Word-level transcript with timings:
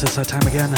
It's 0.00 0.14
that 0.14 0.28
time 0.28 0.46
again. 0.46 0.70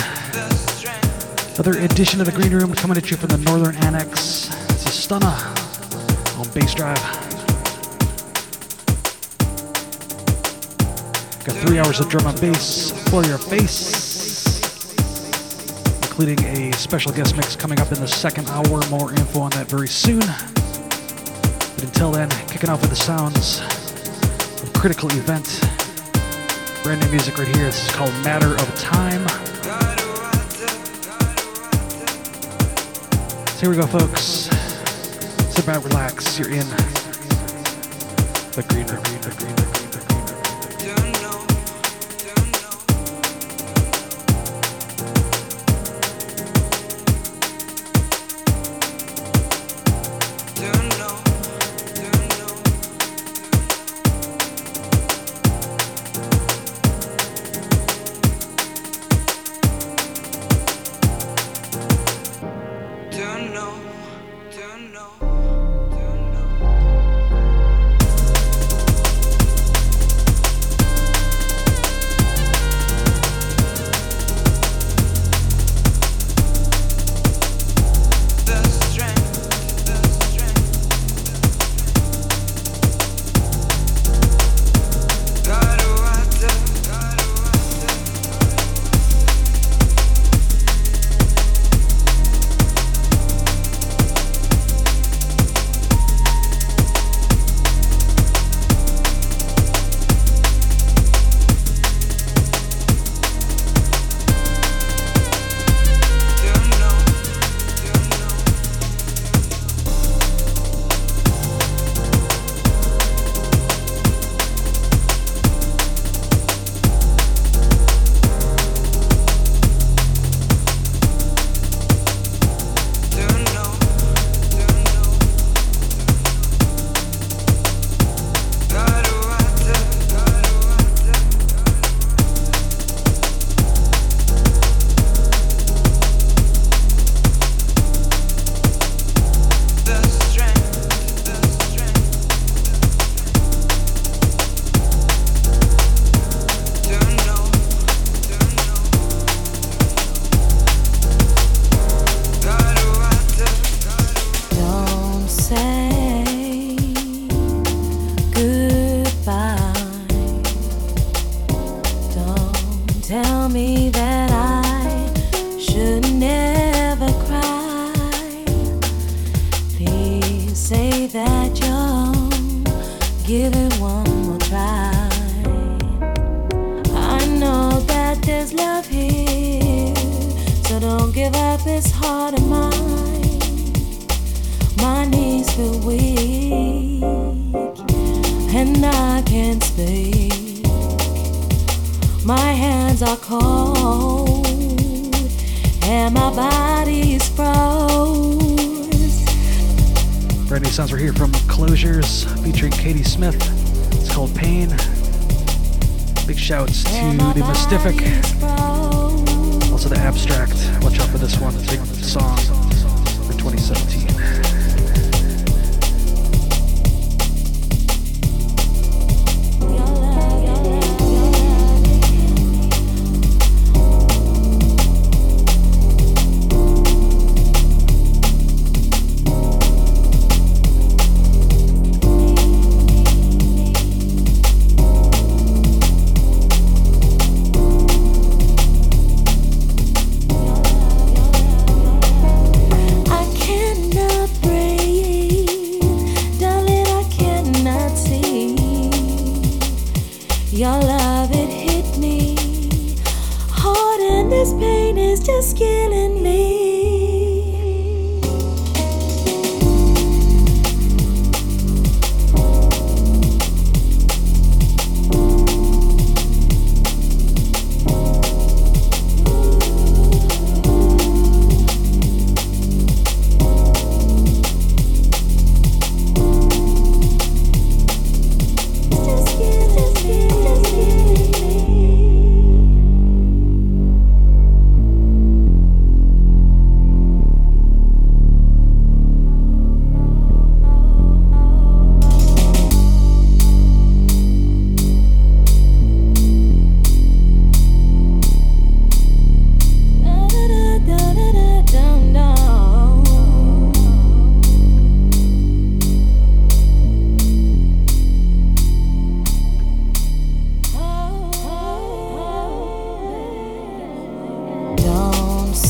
Another 1.55 1.79
edition 1.85 2.21
of 2.23 2.27
the 2.27 2.33
Green 2.33 2.55
Room 2.55 2.73
coming 2.73 2.97
at 2.97 3.11
you 3.11 3.19
from 3.19 3.29
the 3.29 3.37
Northern 3.37 3.77
Annex. 3.85 4.49
It's 4.71 4.87
a 4.87 4.89
Stunna 4.89 5.37
on 6.39 6.47
Bassdrive. 6.47 6.97
Got 11.45 11.57
three 11.57 11.79
hours 11.79 12.01
of 12.01 12.09
drum 12.09 12.29
and 12.29 12.41
bass 12.41 12.93
for 13.11 13.23
your 13.25 13.37
face, 13.37 14.63
including 16.03 16.43
a 16.47 16.73
special 16.73 17.13
guest 17.13 17.37
mix 17.37 17.55
coming 17.55 17.79
up 17.79 17.93
in 17.93 18.01
the 18.01 18.09
second 18.09 18.49
hour. 18.49 18.81
More 18.89 19.11
info 19.11 19.41
on 19.41 19.51
that 19.51 19.69
very 19.69 19.89
soon. 19.89 20.21
But 20.21 21.85
until 21.85 22.11
then, 22.11 22.31
kicking 22.49 22.71
off 22.71 22.81
with 22.81 22.89
the 22.89 22.97
sounds 22.97 23.61
of 24.63 24.73
Critical 24.73 25.11
Event. 25.11 25.80
Brand 26.91 27.05
new 27.05 27.11
music 27.13 27.39
right 27.39 27.47
here. 27.47 27.67
This 27.67 27.85
is 27.87 27.93
called 27.93 28.13
Matter 28.25 28.53
of 28.53 28.81
Time. 28.81 29.25
So 33.47 33.61
here 33.61 33.71
we 33.71 33.77
go, 33.77 33.87
folks. 33.87 34.51
Sit 35.55 35.65
back, 35.67 35.85
relax. 35.85 36.37
You're 36.37 36.51
in 36.51 36.67
the 38.57 38.65
green. 38.69 38.87
The 38.89 39.37
green 39.39 39.55
room. 39.55 39.80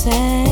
say. 0.01 0.50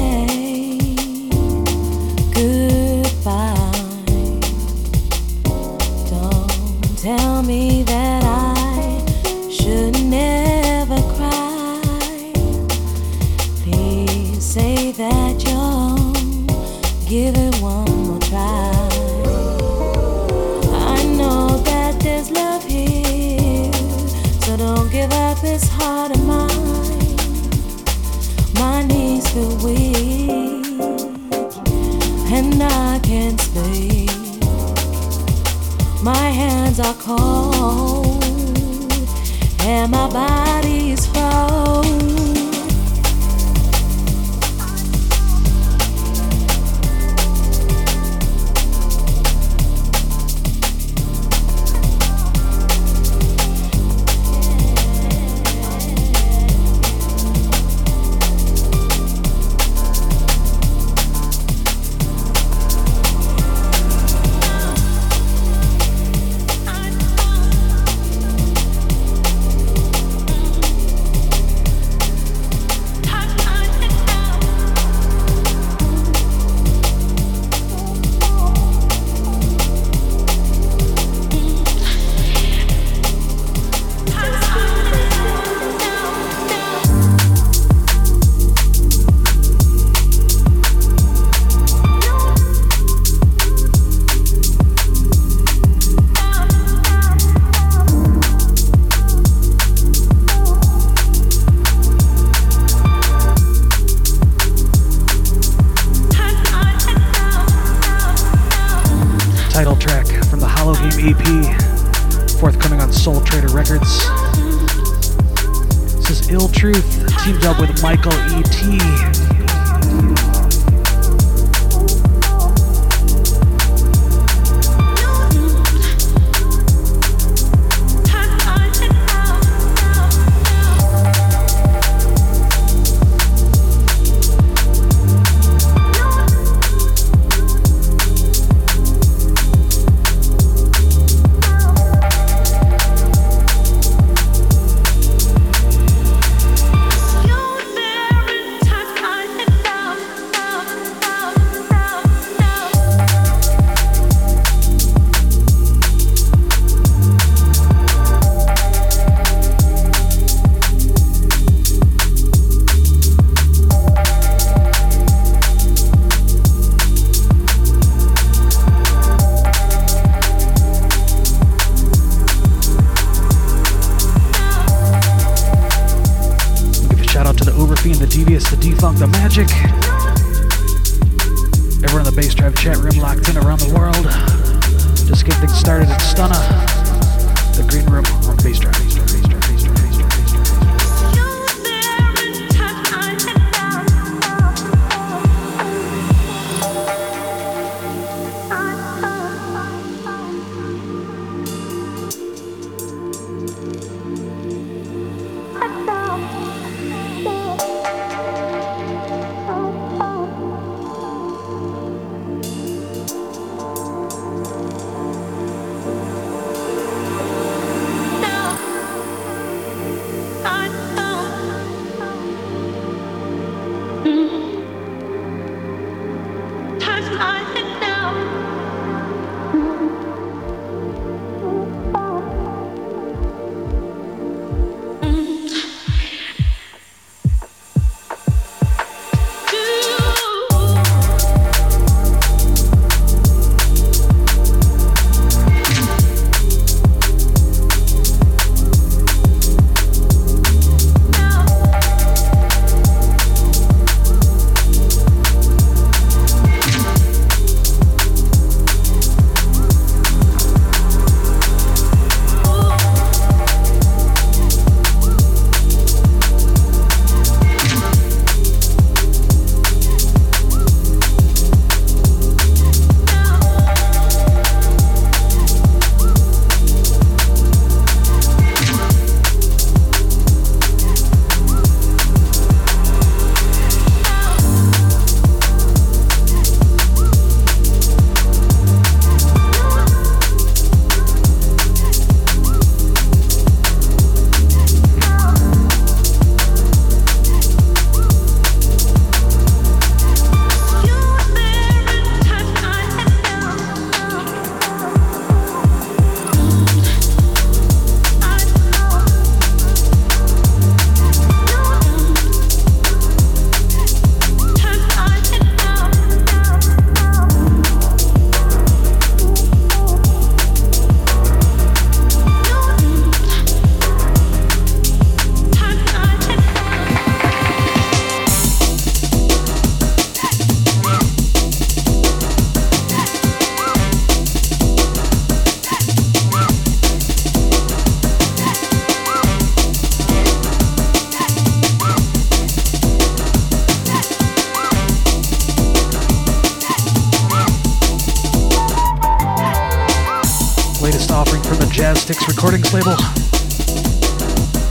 Sticks 352.09 352.27
Recordings 352.27 352.73
label. 352.73 352.97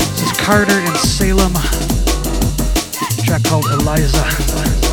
This 0.09 0.23
is 0.23 0.31
Carter 0.39 0.79
in 0.79 0.95
Salem, 0.95 1.53
track 3.23 3.43
called 3.43 3.65
Iliza. 3.65 4.86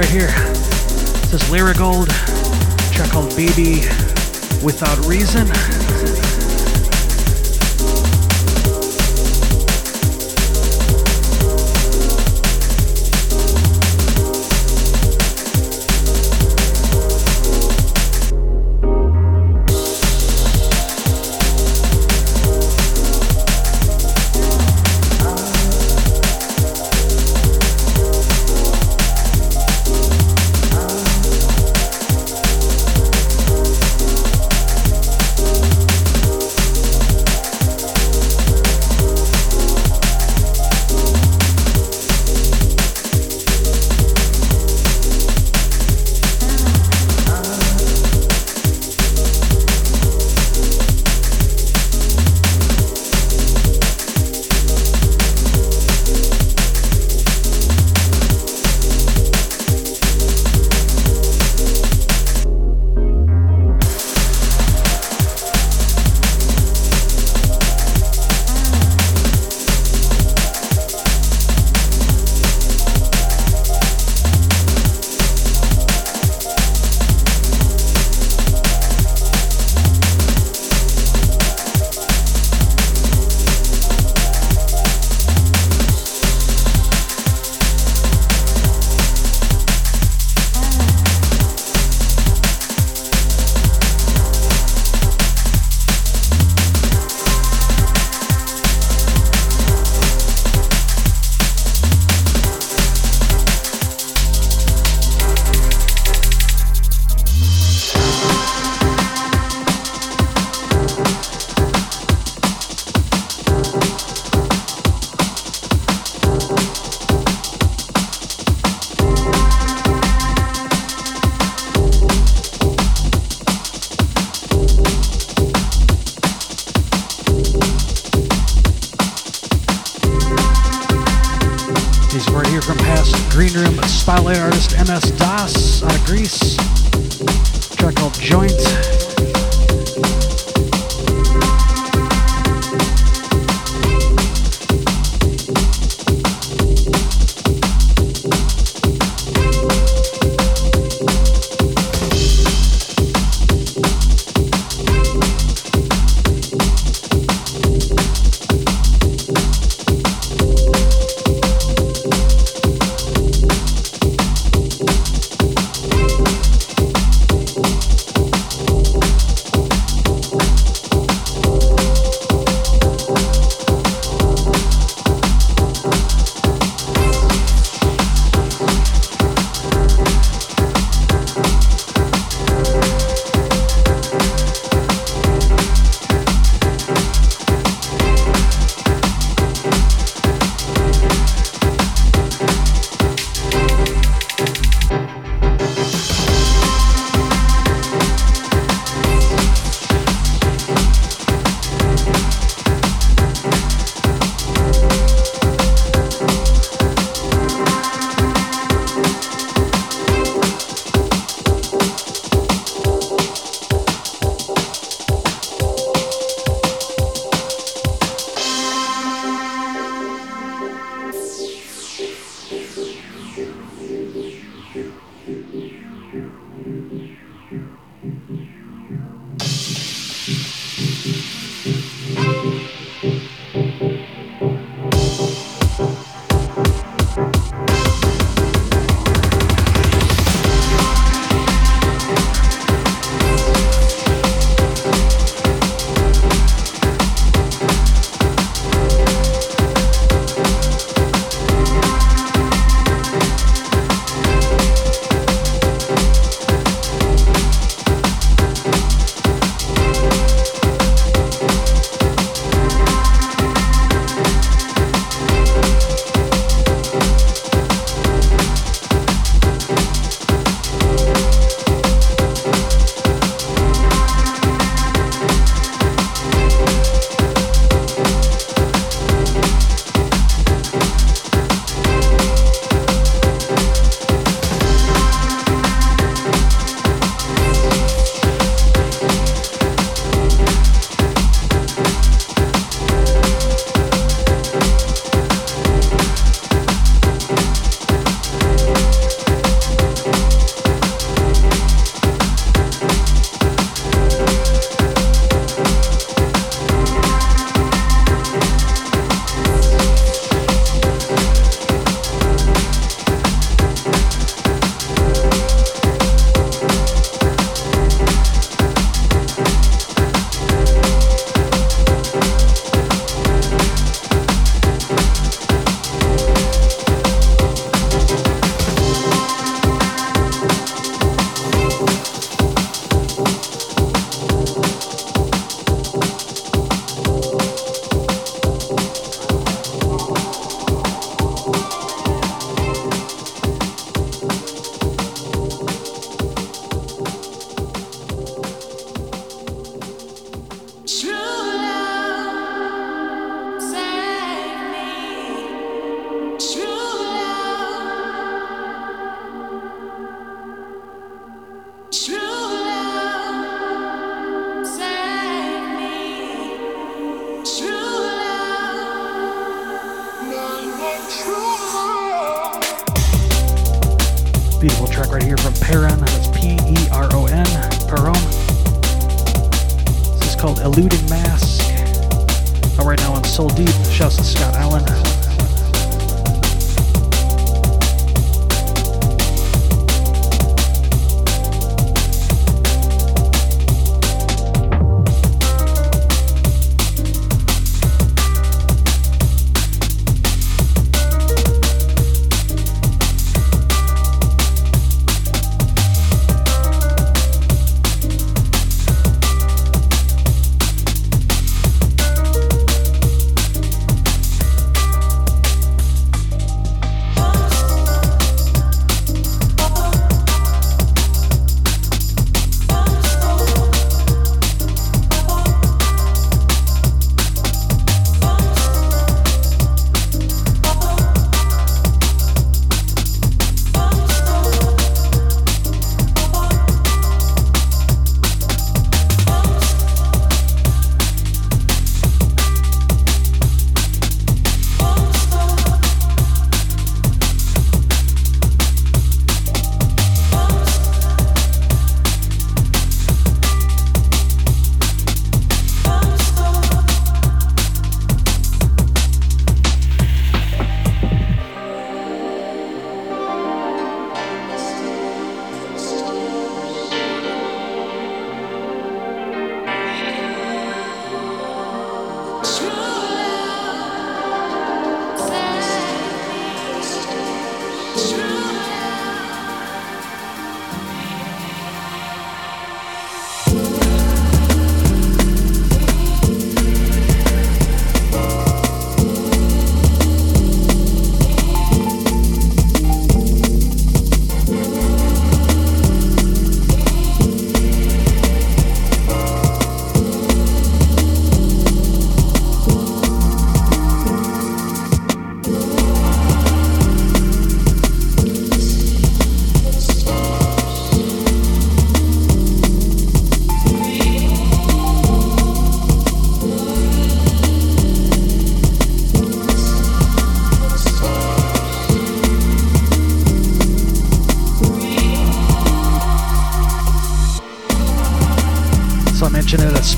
right 0.00 0.08
here. 0.08 0.49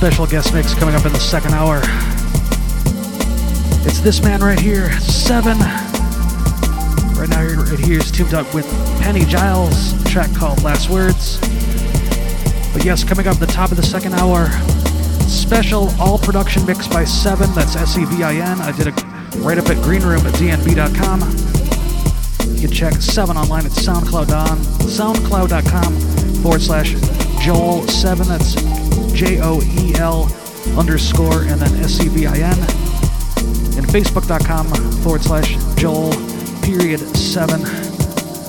Special 0.03 0.27
guest 0.27 0.53
mix 0.53 0.75
coming 0.75 0.97
up 0.97 1.07
in 1.07 1.13
the 1.13 1.21
second 1.21 1.55
hour. 1.55 1.81
It's 3.87 4.01
this 4.01 4.21
man 4.21 4.41
right 4.41 4.59
here, 4.59 4.89
Sevin. 4.99 5.61
Right 7.17 7.29
now, 7.29 7.47
right 7.63 7.79
here 7.79 8.01
is 8.01 8.11
teamed 8.11 8.35
up 8.35 8.53
with 8.53 8.67
Pennygiles, 8.99 10.05
track 10.11 10.35
called 10.35 10.61
Last 10.65 10.91
Words. 10.91 11.39
But 12.73 12.85
yes, 12.85 13.05
coming 13.05 13.29
up 13.29 13.35
at 13.35 13.41
the 13.41 13.47
top 13.47 13.71
of 13.71 13.77
the 13.77 13.85
second 13.85 14.15
hour, 14.15 14.51
special 15.29 15.89
all 16.01 16.19
production 16.19 16.67
mix 16.67 16.89
by 16.89 17.05
Sevin. 17.05 17.55
That's 17.55 17.77
S 17.77 17.97
E 17.97 18.05
V 18.05 18.25
I 18.25 18.35
N. 18.35 18.61
I 18.61 18.73
did 18.73 18.89
it 18.89 19.05
right 19.37 19.57
up 19.57 19.71
at 19.71 19.81
greenroom 19.85 20.27
at 20.27 20.33
dnb.com. 20.33 21.21
You 22.57 22.61
can 22.61 22.73
check 22.73 22.95
Sevin 22.95 23.37
online 23.37 23.67
at 23.67 23.71
SoundCloud.com, 23.71 24.59
SoundCloud.com 24.59 25.95
forward 26.43 26.61
slash 26.61 26.95
Joel7. 27.45 28.27
That's 28.27 28.82
J 29.23 29.39
O 29.41 29.63
E 29.63 29.95
L 29.95 30.29
underscore 30.77 31.43
and 31.43 31.61
then 31.61 31.73
S 31.85 31.93
C 31.93 32.09
V 32.09 32.27
I 32.27 32.39
N. 32.39 32.59
And 33.79 33.87
Facebook.com 33.87 34.67
forward 35.03 35.23
slash 35.23 35.55
Joel 35.77 36.11
period 36.63 36.99
seven. 37.17 37.61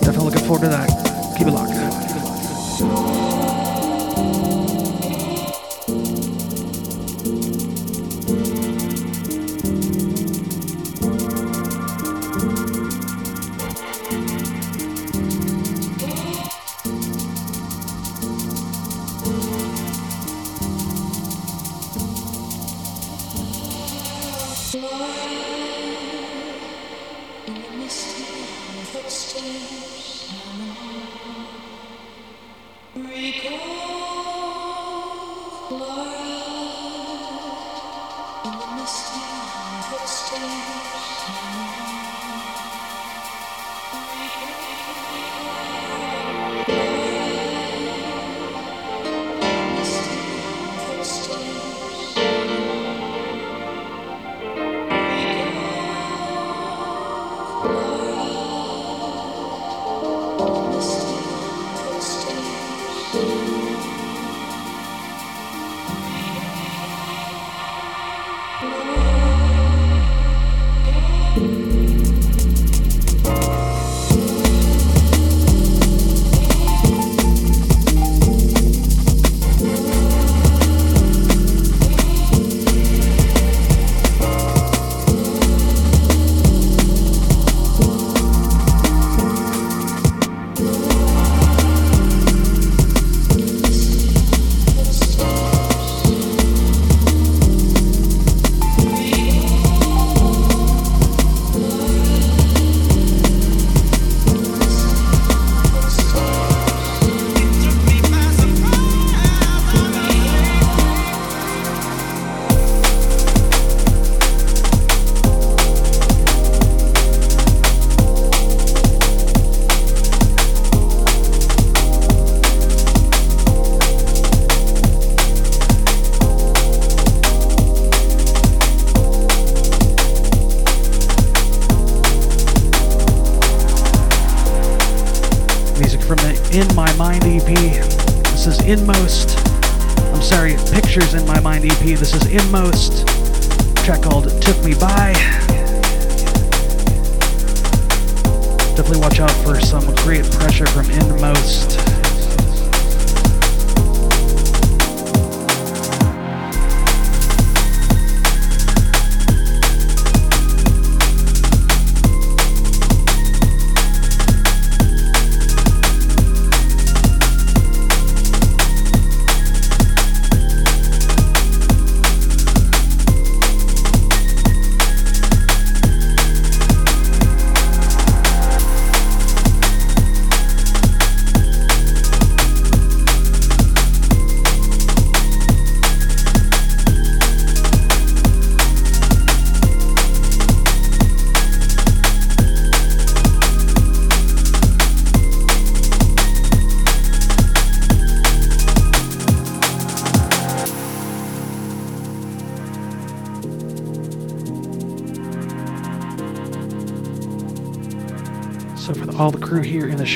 Definitely 0.01 0.31
looking 0.31 0.47
forward 0.47 0.63
to 0.63 0.69
that. 0.69 1.36
Keep 1.38 1.49
it 1.49 1.51
locked. 1.51 1.72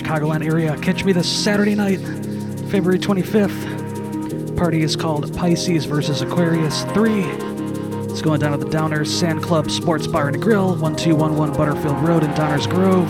Chicagoland 0.02 0.46
area, 0.46 0.78
catch 0.78 1.04
me 1.04 1.12
this 1.12 1.28
Saturday 1.28 1.74
night, 1.74 2.00
February 2.70 3.00
25th. 3.00 4.56
Party 4.56 4.84
is 4.84 4.96
called 4.96 5.36
Pisces 5.36 5.86
versus 5.86 6.22
Aquarius 6.22 6.84
3. 6.94 7.22
It's 8.04 8.22
going 8.22 8.40
down 8.40 8.54
at 8.54 8.60
the 8.60 8.68
Downers 8.68 9.08
Sand 9.08 9.42
Club 9.42 9.72
Sports 9.72 10.06
Bar 10.06 10.28
and 10.28 10.42
Grill, 10.42 10.76
1211 10.76 11.56
Butterfield 11.56 11.98
Road 12.08 12.24
in 12.24 12.30
Downers 12.32 12.70
Grove. 12.70 13.08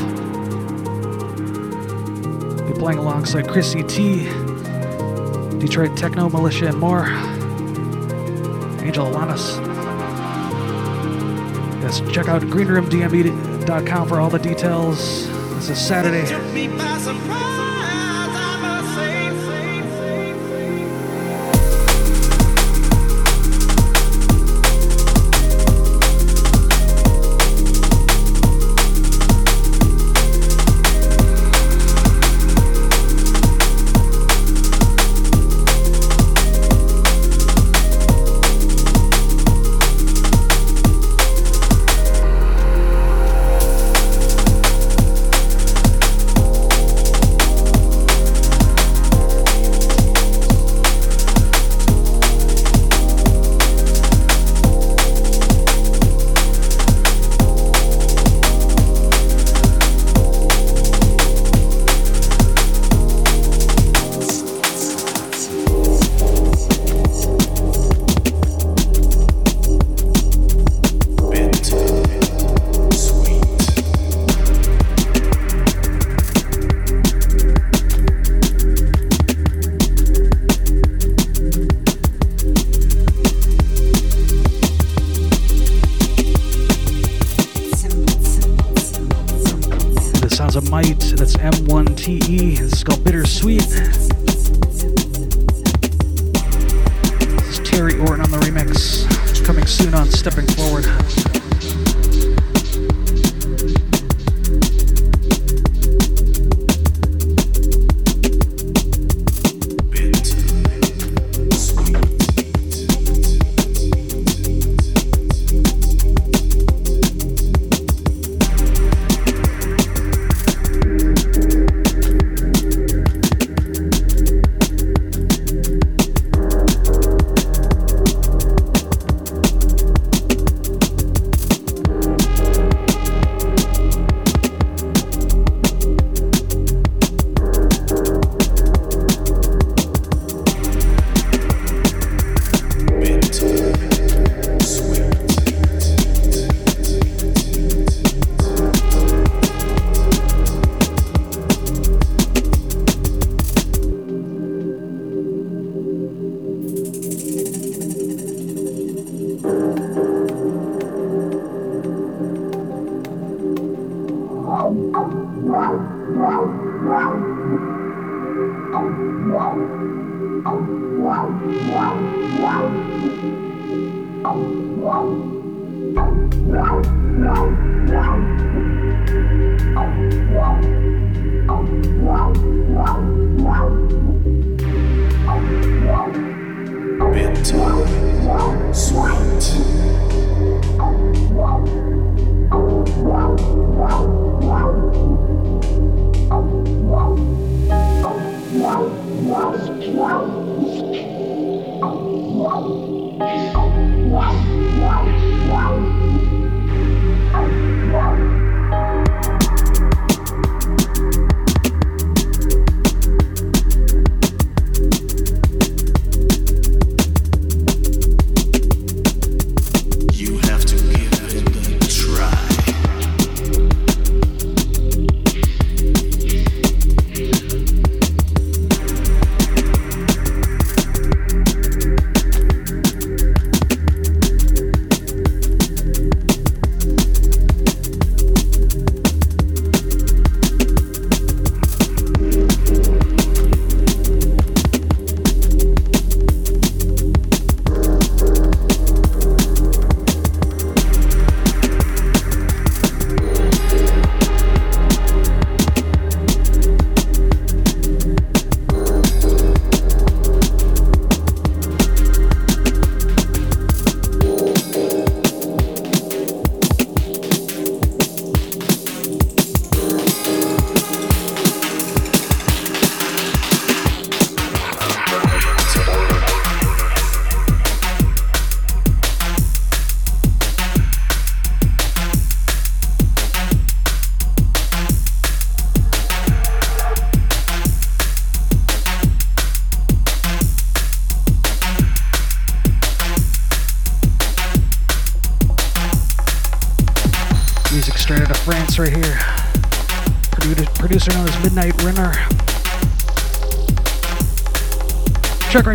Be 2.67 2.73
playing 2.80 3.00
alongside 3.00 3.50
Chrissy 3.50 3.84
T, 3.84 4.23
Detroit 5.60 5.97
Techno 5.97 6.30
Militia, 6.30 6.67
and 6.67 6.80
more. 6.80 7.08
Angel 8.86 9.08
Alanis. 9.08 9.58
Yes, 11.82 12.00
check 12.13 12.30
out 12.30 12.43
greenroomdnb.com 12.43 14.08
for 14.08 14.21
all 14.21 14.30
the 14.30 14.39
details. 14.39 15.26
Is 15.69 15.86
Saturday. 15.86 16.23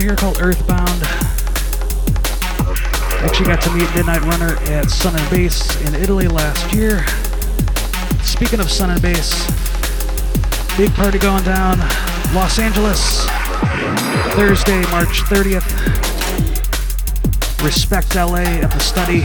Here 0.03 0.17
called 0.17 0.39
Earthbound. 0.41 1.01
Actually 3.23 3.47
got 3.47 3.63
to 3.63 3.71
meet 3.71 3.89
Midnight 3.95 4.23
Runner 4.23 4.57
at 4.73 4.91
Sun 4.91 5.15
and 5.15 5.31
Bass 5.31 5.81
in 5.87 5.95
Italy 5.95 6.27
last 6.27 6.75
year. 6.75 7.05
Speaking 8.25 8.59
of 8.59 8.69
Sun 8.69 8.91
and 8.91 9.01
Bass, 9.01 9.47
big 10.77 10.93
party 10.95 11.21
going 11.21 11.45
down 11.45 11.79
Los 12.35 12.59
Angeles 12.59 13.27
Thursday, 14.35 14.81
March 14.91 15.23
30th. 15.31 15.63
Respect 17.63 18.17
LA 18.17 18.59
at 18.59 18.73
the 18.73 18.81
study, 18.81 19.21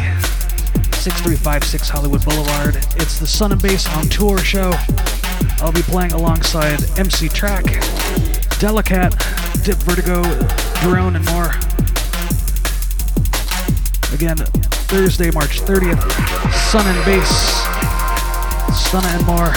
6356 0.96 1.90
Hollywood 1.90 2.24
Boulevard. 2.24 2.76
It's 2.98 3.18
the 3.18 3.26
Sun 3.26 3.52
and 3.52 3.62
Bass 3.62 3.88
on 3.98 4.04
Tour 4.10 4.38
show. 4.38 4.74
I'll 5.60 5.72
be 5.72 5.82
playing 5.82 6.12
alongside 6.12 6.84
MC 7.00 7.30
Track, 7.30 7.64
Delicat, 8.60 9.64
Dip 9.64 9.78
Vertigo, 9.78 10.22
Drone, 10.82 11.16
and 11.16 11.26
more. 11.26 11.52
Again, 14.14 14.38
Thursday, 14.88 15.32
March 15.32 15.62
30th, 15.62 16.02
Sun 16.72 16.86
and 16.88 17.06
Bass, 17.06 17.30
Sun 18.90 19.04
and 19.06 19.26
more. 19.26 19.54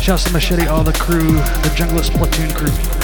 Shouts 0.00 0.24
to 0.24 0.32
Machete, 0.32 0.66
all 0.66 0.84
the 0.84 0.92
crew, 0.92 1.32
the 1.32 1.72
Junglist 1.74 2.10
Platoon 2.16 2.50
crew. 2.52 2.99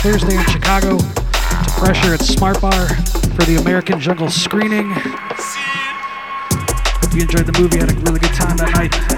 Thursday 0.00 0.36
in 0.36 0.44
Chicago 0.44 0.96
to 0.96 1.70
Pressure 1.76 2.14
at 2.14 2.20
Smart 2.20 2.60
Bar 2.60 2.86
for 2.86 3.44
the 3.46 3.56
American 3.60 3.98
Jungle 3.98 4.30
screening. 4.30 4.92
Hope 4.92 7.14
you 7.14 7.22
enjoyed 7.22 7.46
the 7.46 7.58
movie. 7.58 7.78
Had 7.78 7.90
a 7.90 7.94
really 8.02 8.20
good 8.20 8.32
time 8.32 8.56
that 8.58 8.70
night. 8.74 9.17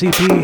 ACP. 0.00 0.37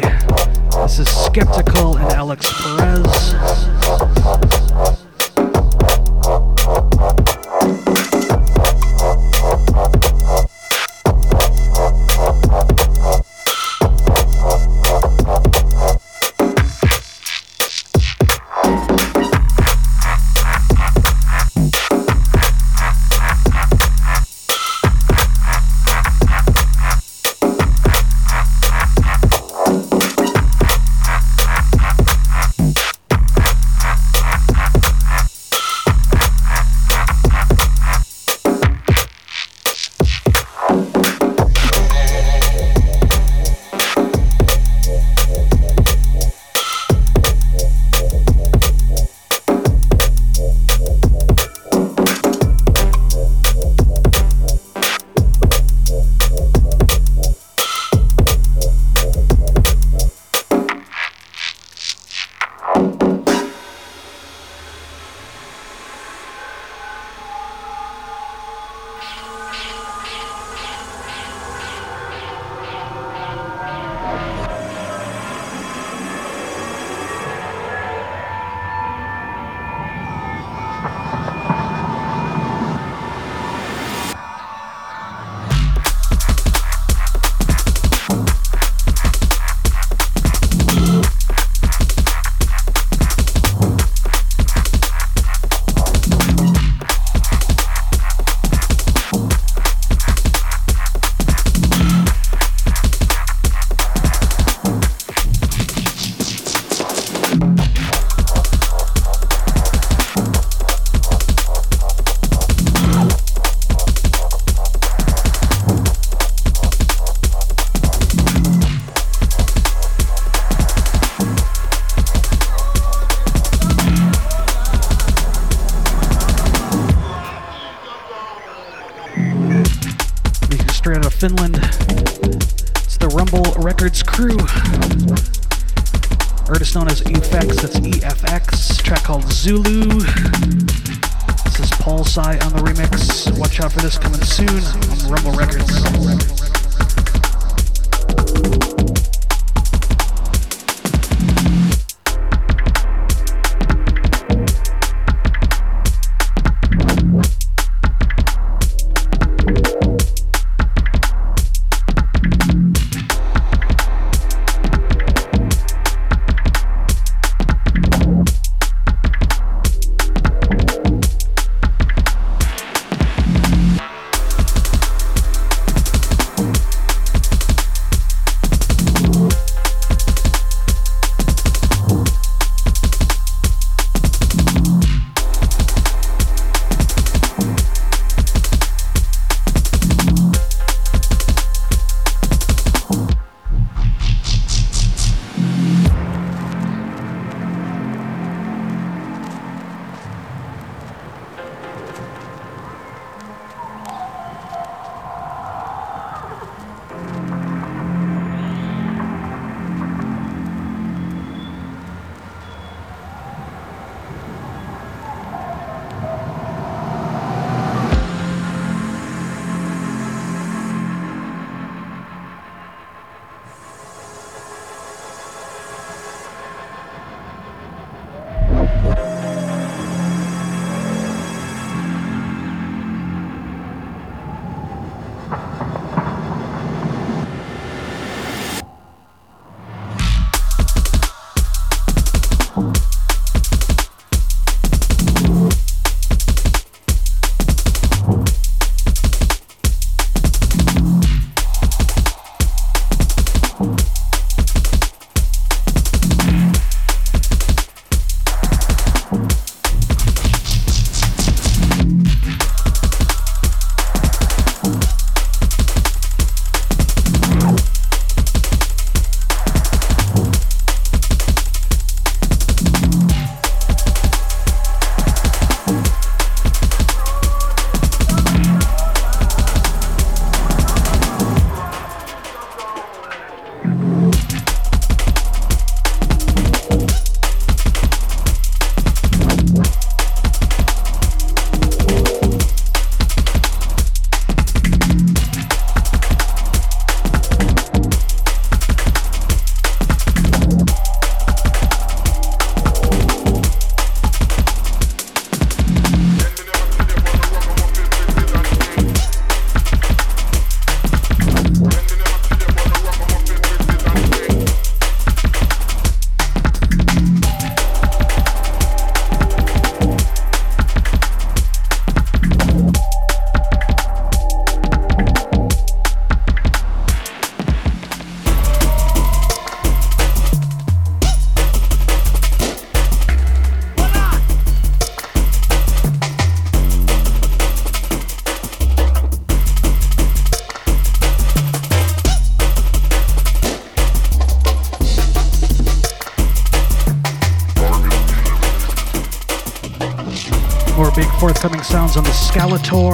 On 352.73 352.94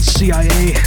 CIA 0.00 0.77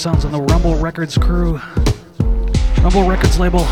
sounds 0.00 0.24
on 0.24 0.32
the 0.32 0.40
Rumble 0.40 0.76
Records 0.76 1.18
crew. 1.18 1.60
Rumble 2.82 3.06
Records 3.06 3.38
label. 3.38 3.66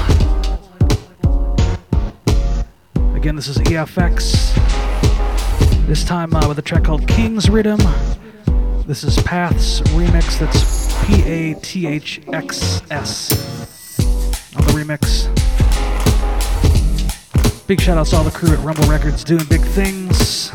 Again, 3.16 3.35
this 3.35 3.49
is 3.49 3.57
EFX. 3.57 4.55
This 5.87 6.05
time 6.05 6.35
uh, 6.35 6.47
with 6.47 6.59
a 6.59 6.62
track 6.62 6.85
called 6.85 7.09
King's 7.09 7.47
Riddim. 7.47 7.79
This 8.87 9.05
is 9.05 9.16
Pathxs 9.20 9.81
remix. 9.95 10.39
That's 10.39 10.93
P 11.07 11.22
A 11.22 11.55
T 11.61 11.87
H 11.87 12.20
X 12.31 12.83
S 12.91 13.33
on 14.55 14.66
the 14.66 14.72
remix. 14.72 15.26
Big 17.66 17.81
shout 17.81 17.97
outs 17.97 18.11
to 18.11 18.16
all 18.16 18.24
the 18.24 18.31
crew 18.31 18.53
at 18.53 18.59
Rumble 18.59 18.87
Records 18.87 19.24
doing 19.24 19.47
big 19.47 19.62
things. 19.62 20.51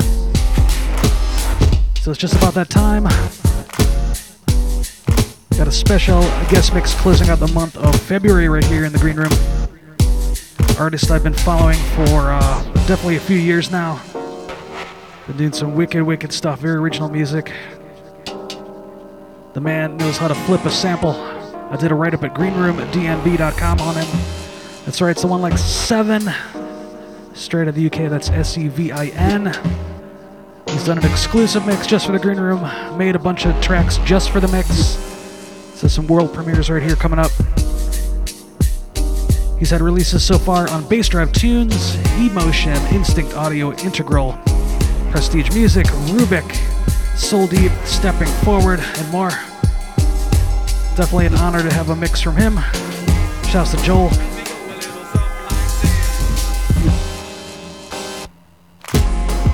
So 2.00 2.12
it's 2.12 2.20
just 2.20 2.36
about 2.36 2.54
that 2.54 2.70
time. 2.70 3.08
Special 5.86 6.22
guest 6.48 6.72
mix 6.72 6.94
closing 6.94 7.28
out 7.28 7.40
the 7.40 7.48
month 7.48 7.76
of 7.76 7.94
February 8.00 8.48
right 8.48 8.64
here 8.64 8.86
in 8.86 8.92
the 8.92 8.98
green 8.98 9.16
room. 9.16 9.30
Artist 10.78 11.10
I've 11.10 11.22
been 11.22 11.34
following 11.34 11.76
for 11.94 12.32
uh, 12.32 12.64
definitely 12.86 13.16
a 13.16 13.20
few 13.20 13.36
years 13.36 13.70
now. 13.70 14.00
Been 15.26 15.36
doing 15.36 15.52
some 15.52 15.74
wicked, 15.74 16.02
wicked 16.02 16.32
stuff, 16.32 16.58
very 16.58 16.76
original 16.76 17.10
music. 17.10 17.52
The 19.52 19.60
man 19.60 19.98
knows 19.98 20.16
how 20.16 20.26
to 20.26 20.34
flip 20.34 20.64
a 20.64 20.70
sample. 20.70 21.10
I 21.10 21.76
did 21.76 21.92
a 21.92 21.94
write 21.94 22.14
up 22.14 22.24
at 22.24 22.32
greenroomdnb.com 22.32 23.80
on 23.80 23.94
him. 23.94 24.18
That's 24.86 25.02
right, 25.02 25.10
it's 25.10 25.20
the 25.20 25.28
one 25.28 25.42
like 25.42 25.58
seven, 25.58 26.30
straight 27.34 27.62
out 27.62 27.68
of 27.68 27.74
the 27.74 27.86
UK. 27.86 28.08
That's 28.08 28.30
S 28.30 28.56
E 28.56 28.68
V 28.68 28.90
I 28.90 29.08
N. 29.08 29.52
He's 30.68 30.86
done 30.86 30.96
an 30.96 31.04
exclusive 31.04 31.66
mix 31.66 31.86
just 31.86 32.06
for 32.06 32.12
the 32.12 32.18
Green 32.18 32.38
Room, 32.38 32.62
made 32.96 33.16
a 33.16 33.18
bunch 33.18 33.44
of 33.44 33.60
tracks 33.60 33.98
just 33.98 34.30
for 34.30 34.40
the 34.40 34.48
mix. 34.48 35.03
So 35.84 35.88
some 35.88 36.06
world 36.06 36.32
premieres 36.32 36.70
right 36.70 36.82
here 36.82 36.96
coming 36.96 37.18
up. 37.18 37.30
He's 39.58 39.68
had 39.68 39.82
releases 39.82 40.24
so 40.24 40.38
far 40.38 40.66
on 40.70 40.82
Bassdrive 40.84 41.30
Tunes, 41.34 41.96
Emotion, 42.16 42.74
Instinct 42.86 43.34
Audio, 43.34 43.70
Integral, 43.74 44.32
Prestige 45.10 45.54
Music, 45.54 45.84
Rubik, 45.84 46.54
Soul 47.18 47.46
Deep, 47.48 47.70
Stepping 47.84 48.28
Forward, 48.44 48.80
and 48.80 49.10
more. 49.12 49.28
Definitely 50.96 51.26
an 51.26 51.34
honor 51.34 51.62
to 51.62 51.74
have 51.74 51.90
a 51.90 51.96
mix 51.96 52.22
from 52.22 52.36
him. 52.36 52.58
Shouts 53.50 53.72
to 53.72 53.76
Joel. 53.84 54.10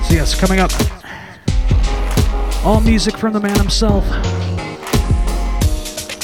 So 0.07 0.13
yes, 0.13 0.39
coming 0.39 0.61
up, 0.61 0.71
all 2.65 2.79
music 2.79 3.17
from 3.17 3.33
the 3.33 3.41
man 3.41 3.57
himself. 3.57 4.05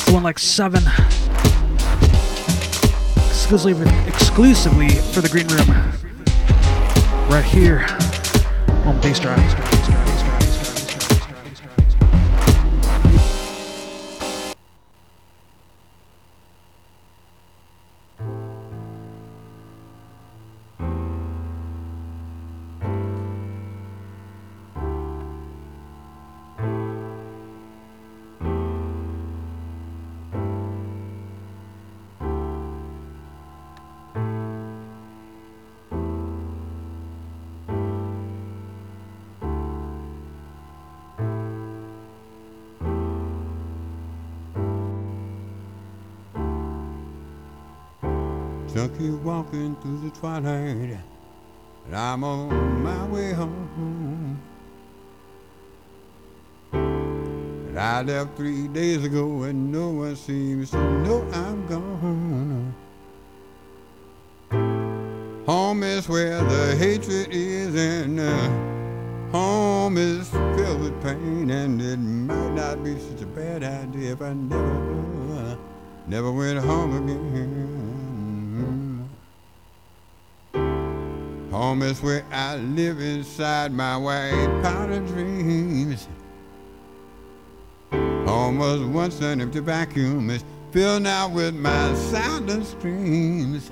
One 0.10 0.24
like 0.24 0.39
seven. 0.39 0.84
Exclusively, 3.28 3.91
exclusively 4.08 4.89
for 4.89 5.22
the 5.22 5.30
green 5.30 5.47
room. 5.47 5.68
Right 7.30 7.43
here 7.43 7.86
on 8.86 8.99
Bassdrive. 9.01 9.66
Through 49.82 49.99
the 49.99 50.09
twilight, 50.11 50.97
and 51.86 51.95
I'm 51.95 52.23
on 52.23 52.84
my 52.84 53.05
way 53.07 53.34
home. 53.34 54.41
And 56.71 57.80
I 57.80 58.01
left 58.01 58.36
three 58.36 58.67
days 58.67 59.03
ago, 59.05 59.43
and 59.43 59.71
no 59.71 59.89
one 59.89 60.15
seems 60.15 60.71
to 60.71 60.78
know 61.03 61.21
I'm 61.32 61.67
gone. 61.67 62.75
Home 65.45 65.84
is 65.84 66.09
where 66.09 66.43
the 66.43 66.75
hatred 66.75 67.28
is, 67.32 67.75
and 67.75 68.19
uh, 68.19 69.32
home 69.32 69.97
is 69.97 70.30
filled 70.30 70.82
with 70.82 71.03
pain, 71.03 71.51
and 71.51 71.82
it 71.82 71.97
might 71.97 72.53
not 72.53 72.84
be 72.84 72.97
such 72.99 73.21
a 73.21 73.28
bad 73.28 73.63
idea 73.63 74.13
if 74.13 74.21
I 74.21 74.34
never, 74.34 75.57
never 76.07 76.32
went 76.32 76.59
home 76.59 76.97
again. 77.03 77.76
Home 81.58 81.82
is 81.82 82.03
where 82.03 82.24
I 82.32 82.55
live 82.58 83.01
inside 83.01 83.74
my 83.74 83.97
white 83.97 84.60
powder 84.62 84.99
dreams. 84.99 86.08
Home 87.91 88.60
was 88.60 88.82
once 88.82 89.20
an 89.22 89.41
empty 89.41 89.60
vacuum, 89.60 90.30
it's 90.30 90.45
filled 90.70 91.01
now 91.01 91.28
with 91.28 91.55
my 91.55 91.95
silent 91.95 92.64
screams. 92.68 93.72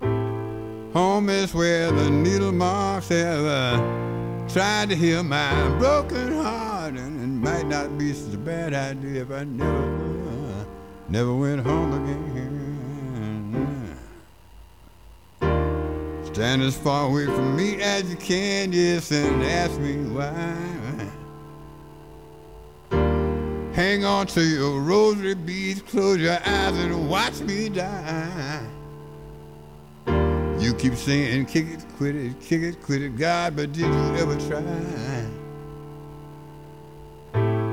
Home 0.00 1.28
is 1.28 1.52
where 1.52 1.92
the 1.92 2.08
needle 2.08 2.50
marks 2.50 3.10
uh, 3.10 3.76
tried 4.48 4.88
to 4.88 4.96
heal 4.96 5.22
my 5.22 5.68
broken 5.78 6.32
heart, 6.32 6.94
and 6.94 7.22
it 7.22 7.46
might 7.46 7.66
not 7.66 7.98
be 7.98 8.14
such 8.14 8.32
a 8.32 8.38
bad 8.38 8.72
idea 8.72 9.20
if 9.20 9.30
I 9.30 9.44
never, 9.44 10.66
never 11.10 11.34
went 11.34 11.60
home 11.60 11.92
again. 11.92 12.61
Stand 16.32 16.62
as 16.62 16.74
far 16.74 17.10
away 17.10 17.26
from 17.26 17.54
me 17.56 17.82
as 17.82 18.08
you 18.08 18.16
can, 18.16 18.72
yes, 18.72 19.10
and 19.12 19.42
ask 19.42 19.78
me 19.78 19.96
why. 19.96 20.56
Hang 23.74 24.06
on 24.06 24.26
to 24.28 24.42
your 24.42 24.80
rosary 24.80 25.34
beads, 25.34 25.82
close 25.82 26.16
your 26.16 26.38
eyes 26.46 26.78
and 26.78 27.10
watch 27.10 27.40
me 27.40 27.68
die. 27.68 28.66
You 30.58 30.72
keep 30.72 30.94
saying, 30.94 31.44
kick 31.46 31.66
it, 31.66 31.84
quit 31.98 32.16
it, 32.16 32.40
kick 32.40 32.62
it, 32.62 32.80
quit 32.80 33.02
it, 33.02 33.18
God, 33.18 33.54
but 33.54 33.72
did 33.72 33.82
you 33.82 34.16
ever 34.16 34.36
try 34.48 34.62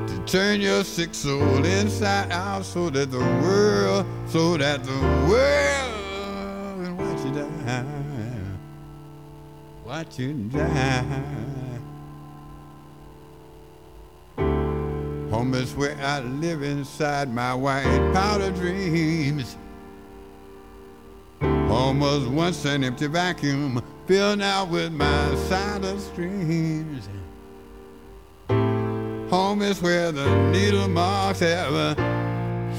to 0.06 0.24
turn 0.26 0.60
your 0.60 0.84
sick 0.84 1.16
soul 1.16 1.64
inside 1.64 2.30
out 2.34 2.66
so 2.66 2.90
that 2.90 3.10
the 3.10 3.20
world, 3.20 4.06
so 4.28 4.58
that 4.58 4.84
the 4.84 5.00
world 5.30 6.84
can 6.84 6.98
watch 6.98 7.24
you 7.26 7.32
die? 7.66 7.99
Watch 9.90 10.20
you 10.20 10.34
die. 10.34 11.04
Home 14.38 15.56
is 15.56 15.74
where 15.74 15.98
I 16.00 16.20
live 16.20 16.62
inside 16.62 17.34
my 17.34 17.56
white 17.56 18.12
powder 18.14 18.52
dreams. 18.52 19.58
Home 21.42 22.02
was 22.02 22.28
once 22.28 22.66
an 22.66 22.84
empty 22.84 23.08
vacuum, 23.08 23.82
filled 24.06 24.38
now 24.38 24.66
with 24.66 24.92
my 24.92 25.36
silent 25.48 26.02
screams. 26.02 27.10
Home 28.48 29.64
is 29.64 29.82
where 29.82 30.12
the 30.12 30.52
needle 30.52 30.88
marks 30.88 31.40
have 31.40 31.98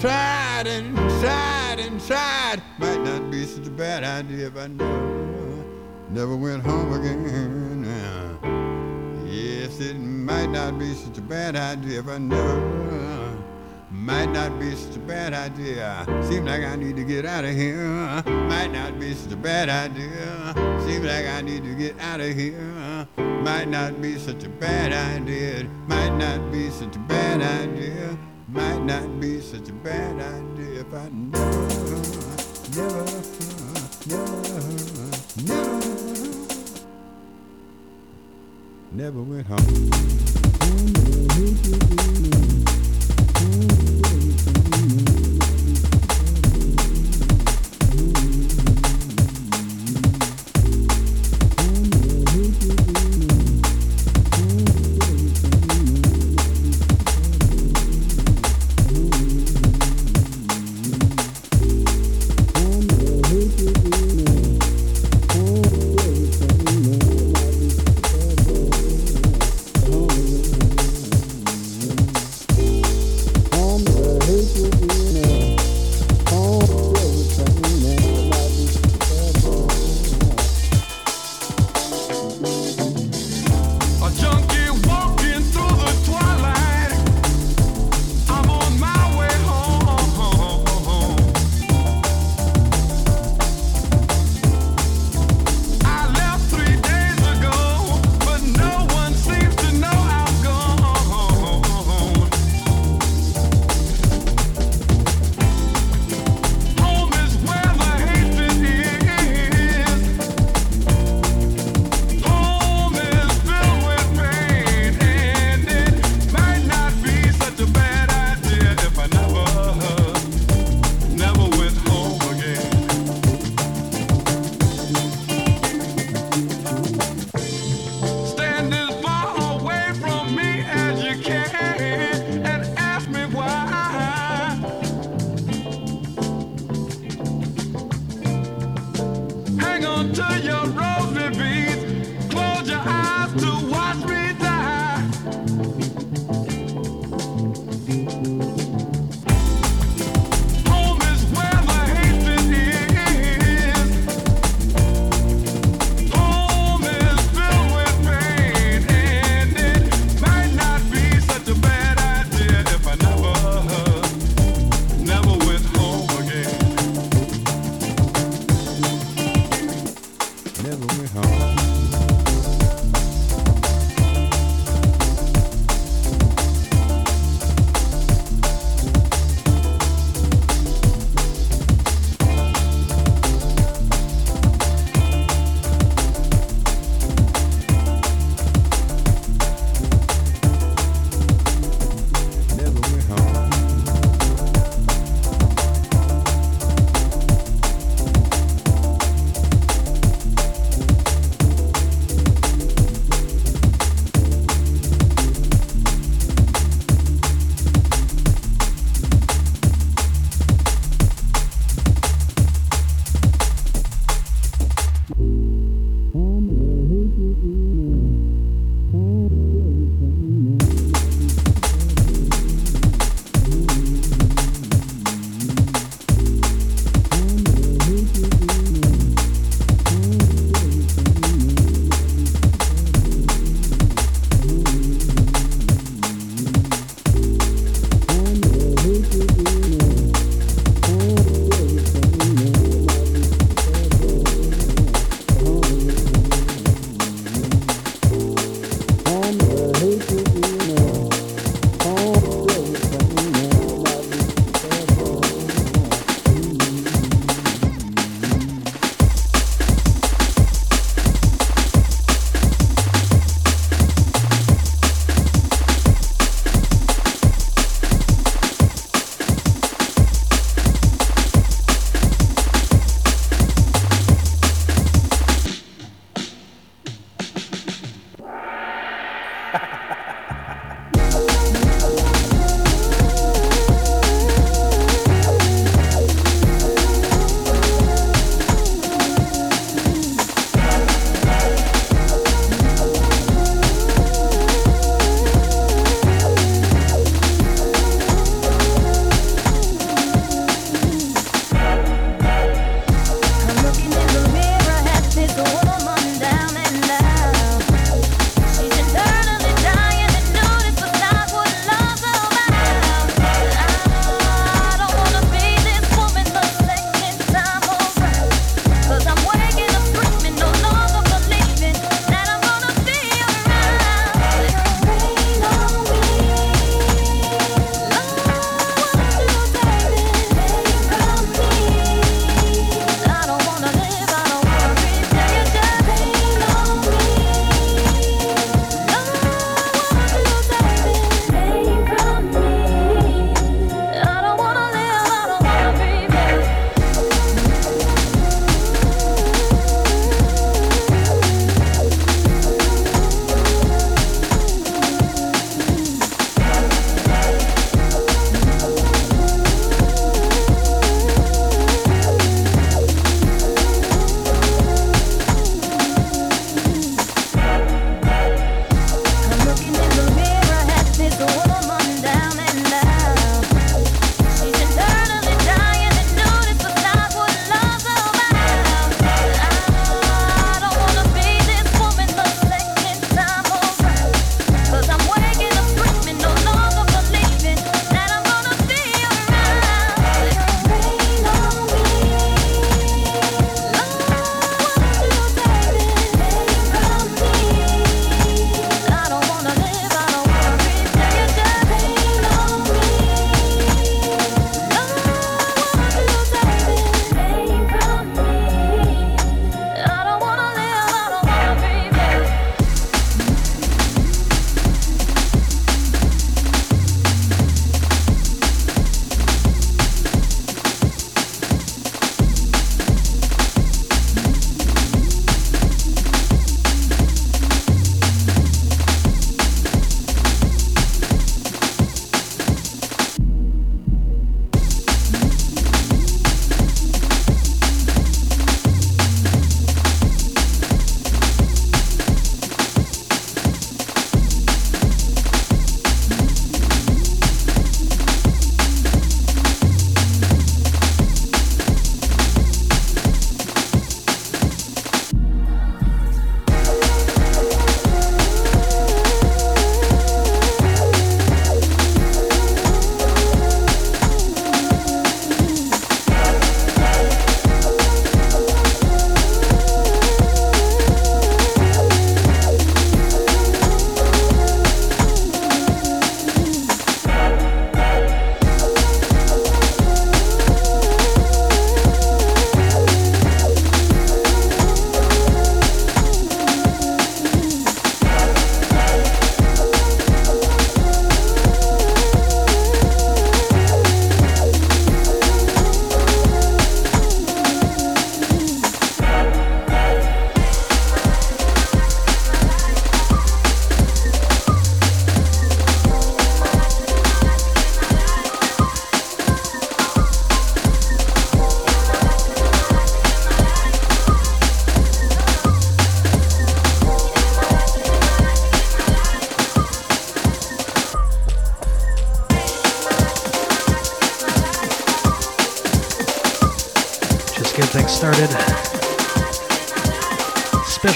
tried 0.00 0.68
and 0.68 0.96
tried 1.20 1.80
and 1.80 2.00
tried. 2.06 2.62
Might 2.78 3.00
not 3.00 3.32
be 3.32 3.44
such 3.46 3.66
a 3.66 3.70
bad 3.70 4.04
idea 4.04 4.46
if 4.46 4.56
I 4.56 4.68
never, 4.68 5.39
never 6.10 6.36
went 6.36 6.62
home 6.64 6.92
again. 6.92 7.86
Yes, 9.26 9.80
it 9.80 9.94
might 9.94 10.50
not 10.50 10.78
be 10.78 10.92
such 10.94 11.18
a 11.18 11.20
bad 11.20 11.54
idea 11.54 12.00
if 12.00 12.08
I 12.08 12.18
never, 12.18 13.38
might 13.90 14.30
not 14.30 14.58
be 14.58 14.74
such 14.74 14.96
a 14.96 14.98
bad 15.00 15.32
idea. 15.32 16.04
Seems 16.28 16.46
like 16.46 16.64
I 16.64 16.74
need 16.76 16.96
to 16.96 17.04
get 17.04 17.24
out 17.24 17.44
of 17.44 17.54
here. 17.54 17.86
Might 18.26 18.72
not 18.72 18.98
be 18.98 19.14
such 19.14 19.32
a 19.32 19.36
bad 19.36 19.68
idea. 19.68 20.54
Seems 20.84 21.04
like 21.04 21.26
I 21.26 21.42
need 21.42 21.62
to 21.62 21.74
get 21.74 21.98
out 22.00 22.20
of 22.20 22.34
here. 22.34 23.06
Might 23.16 23.68
not 23.68 24.02
be 24.02 24.18
such 24.18 24.42
a 24.42 24.48
bad 24.48 24.92
idea. 24.92 25.68
Might 25.86 26.16
not 26.16 26.50
be 26.50 26.70
such 26.70 26.96
a 26.96 26.98
bad 27.00 27.40
idea. 27.40 28.18
Might 28.48 28.82
not 28.82 29.20
be 29.20 29.40
such 29.40 29.68
a 29.68 29.72
bad 29.72 30.20
idea 30.20 30.80
if 30.80 30.92
I 30.92 31.08
never, 31.08 31.68
never, 32.74 33.22
never, 34.08 34.50
never, 35.46 35.79
never 38.92 39.22
went 39.22 39.46
home. 39.46 39.90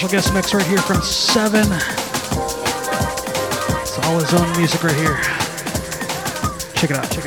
Special 0.04 0.18
guest 0.18 0.34
mix 0.34 0.52
right 0.52 0.66
here 0.66 0.82
from 0.82 0.98
Sevin. 0.98 1.64
It's 3.80 3.98
all 4.00 4.18
his 4.18 4.34
own 4.34 4.54
music 4.58 4.84
right 4.84 4.94
here. 4.94 5.16
Check 6.74 6.90
it 6.90 6.96
out, 6.96 7.10
check 7.10 7.23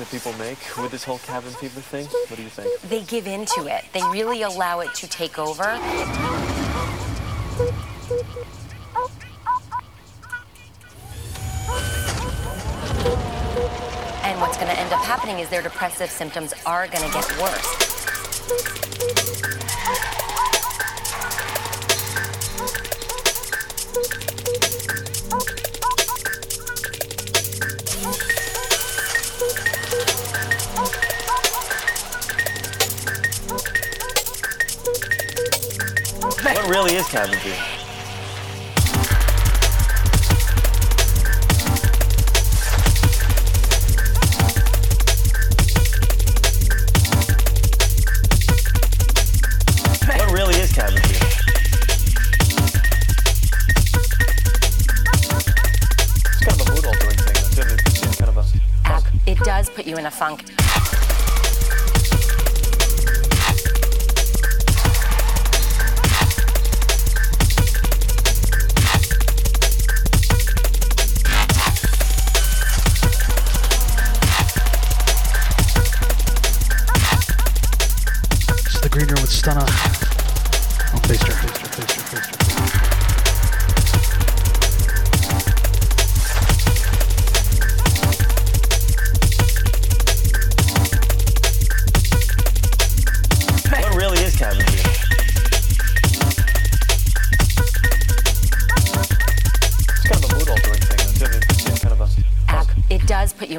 that 0.00 0.10
people 0.10 0.32
make 0.38 0.58
with 0.78 0.90
this 0.90 1.04
whole 1.04 1.18
cabin 1.18 1.50
fever 1.52 1.80
thing? 1.80 2.06
What 2.06 2.36
do 2.36 2.42
you 2.42 2.48
think? 2.48 2.80
They 2.88 3.02
give 3.02 3.26
into 3.26 3.66
it. 3.66 3.84
They 3.92 4.02
really 4.04 4.42
allow 4.42 4.80
it 4.80 4.94
to 4.94 5.06
take 5.06 5.38
over. 5.38 5.62
And 14.24 14.40
what's 14.40 14.56
going 14.56 14.68
to 14.68 14.78
end 14.78 14.92
up 14.92 15.04
happening 15.04 15.38
is 15.38 15.50
their 15.50 15.62
depressive 15.62 16.10
symptoms 16.10 16.54
are 16.64 16.86
going 16.86 17.06
to 17.06 17.12
get 17.12 17.38
worse. 17.38 17.89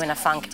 In 0.01 0.09
a 0.09 0.15
funk. 0.15 0.47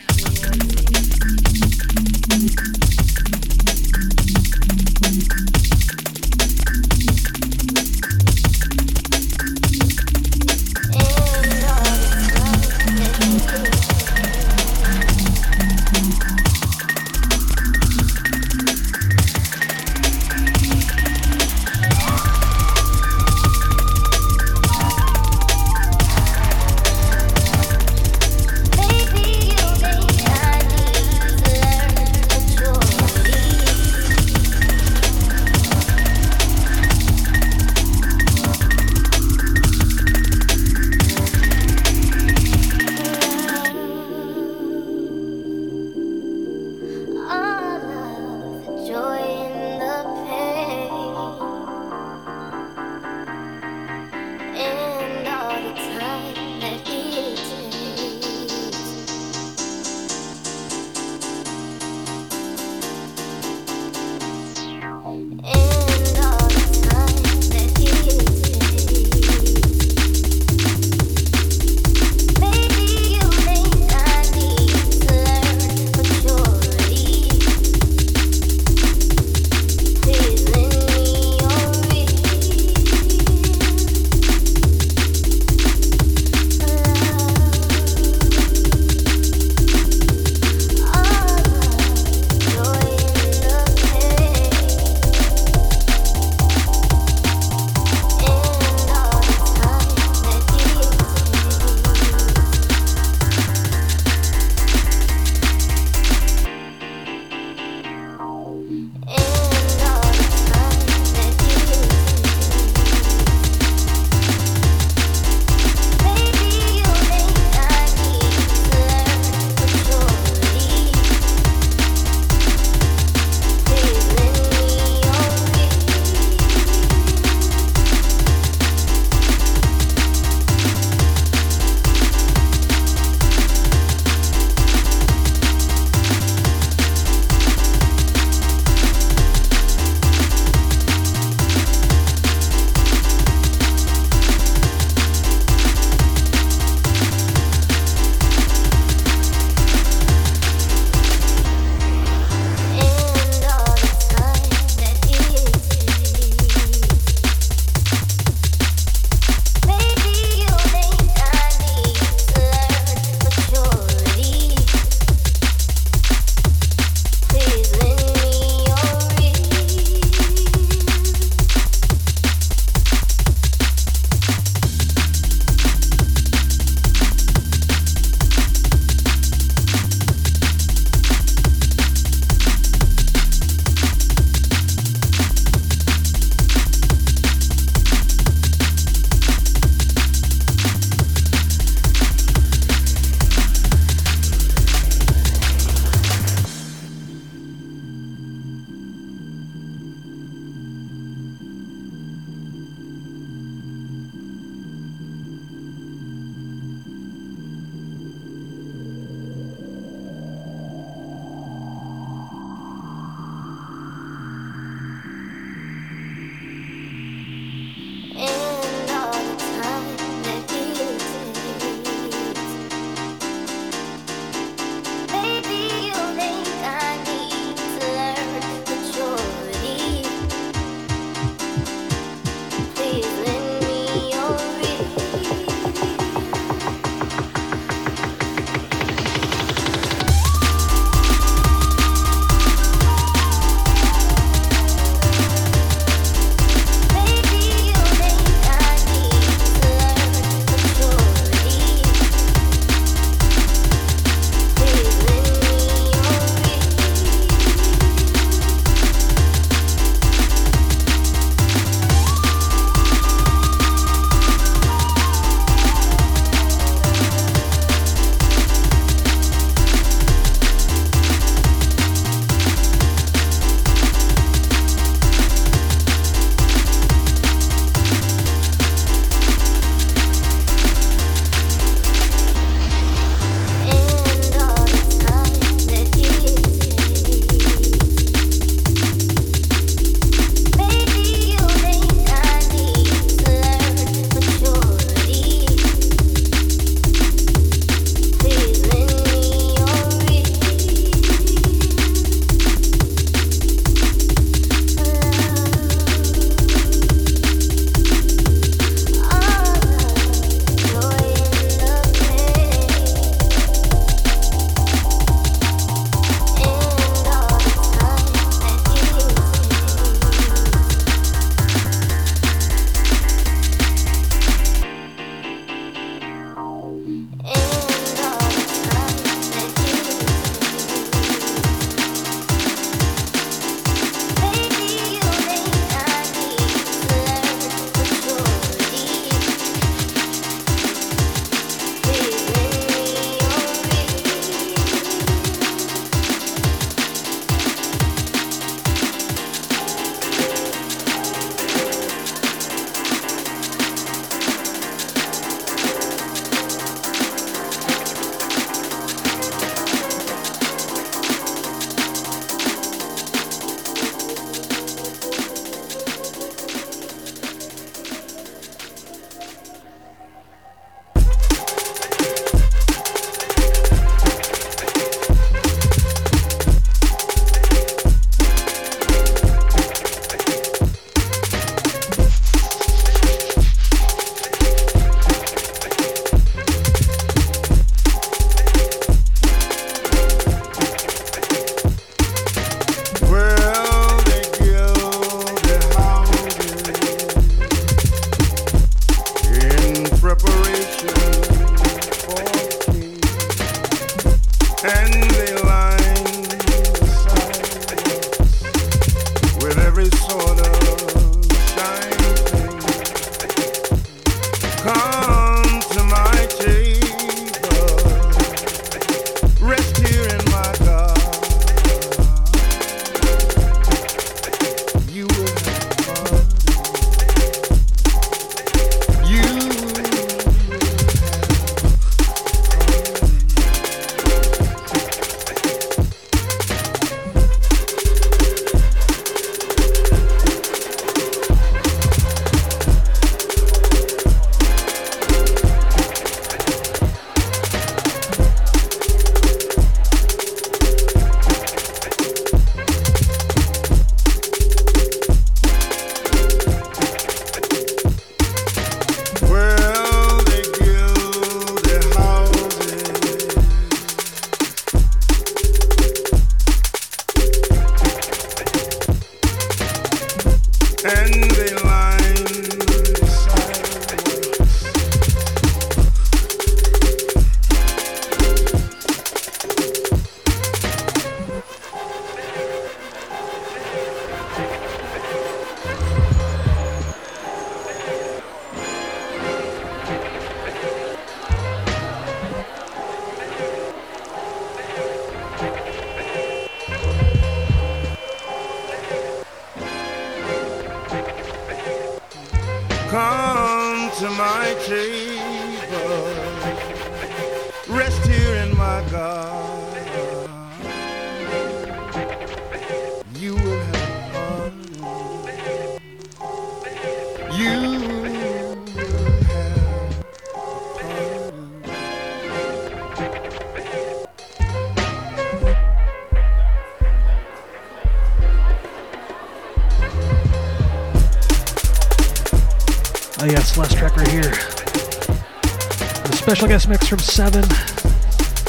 Special 536.38 536.49
guest 536.49 536.69
mix 536.69 536.88
from 536.88 536.99
Sevin, 536.99 537.51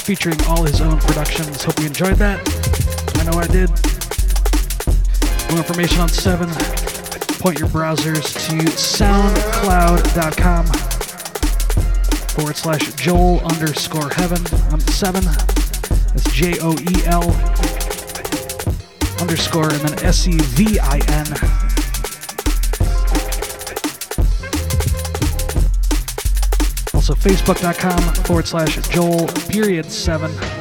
featuring 0.02 0.38
all 0.46 0.62
his 0.62 0.82
own 0.82 0.98
productions. 1.00 1.64
Hope 1.64 1.80
you 1.80 1.86
enjoyed 1.86 2.16
that. 2.16 2.38
I 3.16 3.24
know 3.24 3.38
I 3.38 3.46
did. 3.46 3.70
More 5.48 5.60
information 5.60 5.98
on 6.00 6.10
Sevin, 6.10 6.50
point 7.40 7.58
your 7.58 7.68
browsers 7.68 8.34
to 8.46 8.56
soundcloud.com 8.76 10.66
forward 12.36 12.56
slash 12.56 12.92
Joel 12.92 13.40
underscore 13.40 14.10
heaven. 14.10 14.44
I'm 14.70 14.80
seven. 14.80 15.24
That's 15.24 16.30
J 16.30 16.58
O 16.60 16.72
E 16.72 17.06
L 17.06 17.24
underscore 19.18 19.72
and 19.72 19.80
then 19.80 20.04
S 20.04 20.28
E 20.28 20.36
V 20.36 20.78
I 20.78 20.98
N. 21.08 21.57
Also, 27.08 27.28
facebook.com 27.28 28.24
forward 28.24 28.46
slash 28.46 28.76
Joel 28.90 29.26
period 29.48 29.86
sevin. 29.86 30.57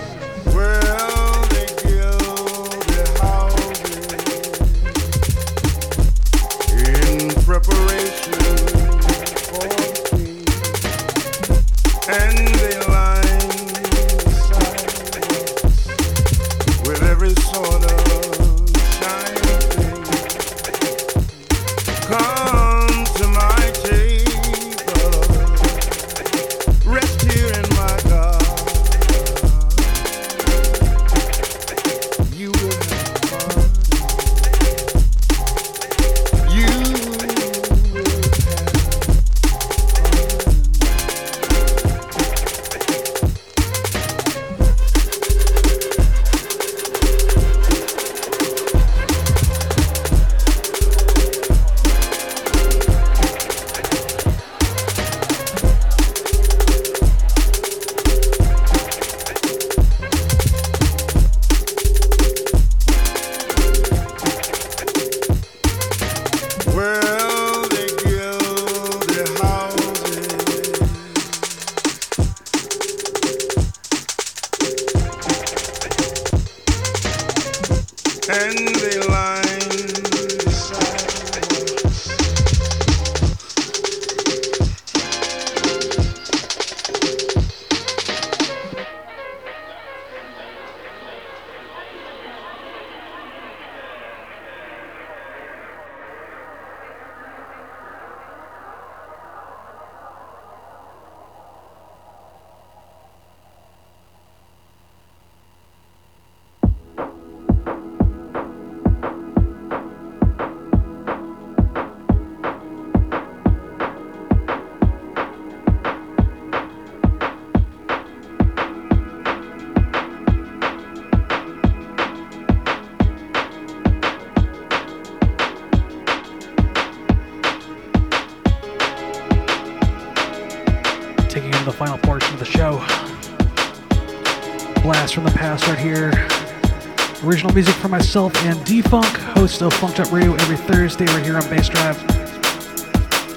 Music 137.54 137.76
for 137.76 137.88
myself 137.88 138.36
and 138.46 138.64
D-Funk, 138.66 139.18
host 139.18 139.62
of 139.62 139.74
Funked 139.74 140.00
Up 140.00 140.12
Radio 140.12 140.34
every 140.34 140.58
Thursday 140.58 141.06
right 141.06 141.24
here 141.24 141.36
on 141.36 141.44
Bassdrive. 141.44 141.98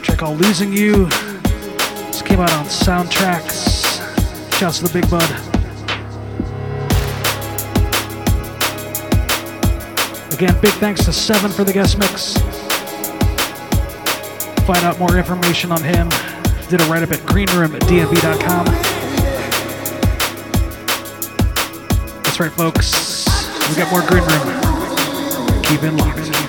Check 0.03 0.23
out 0.23 0.37
Losing 0.37 0.73
You. 0.73 1.07
This 1.07 2.23
came 2.23 2.41
out 2.41 2.53
on 2.53 2.65
Soundtracks. 2.67 4.01
Shouts 4.59 4.79
to 4.79 4.89
the 4.89 4.93
Big 4.93 5.11
Bud. 5.11 5.23
Again, 10.35 10.61
big 10.61 10.73
thanks 10.75 11.05
to 11.05 11.11
Sevin 11.11 11.53
for 11.53 11.65
the 11.65 11.73
guest 11.73 11.99
mix. 11.99 12.35
Find 14.67 14.85
out 14.85 14.99
more 14.99 15.17
information 15.17 15.73
on 15.73 15.83
him. 15.83 16.09
Did 16.69 16.81
a 16.81 16.85
write 16.85 17.03
up 17.03 17.11
at 17.11 17.21
greenroomdnb.com. 17.21 18.67
That's 22.23 22.41
right, 22.41 22.53
folks. 22.53 23.10
We 23.71 23.77
got 23.77 23.93
more 23.93 24.03
green 24.03 24.25
room. 24.25 25.63
Keep 25.63 25.85
in 25.85 25.97
locked. 25.97 26.40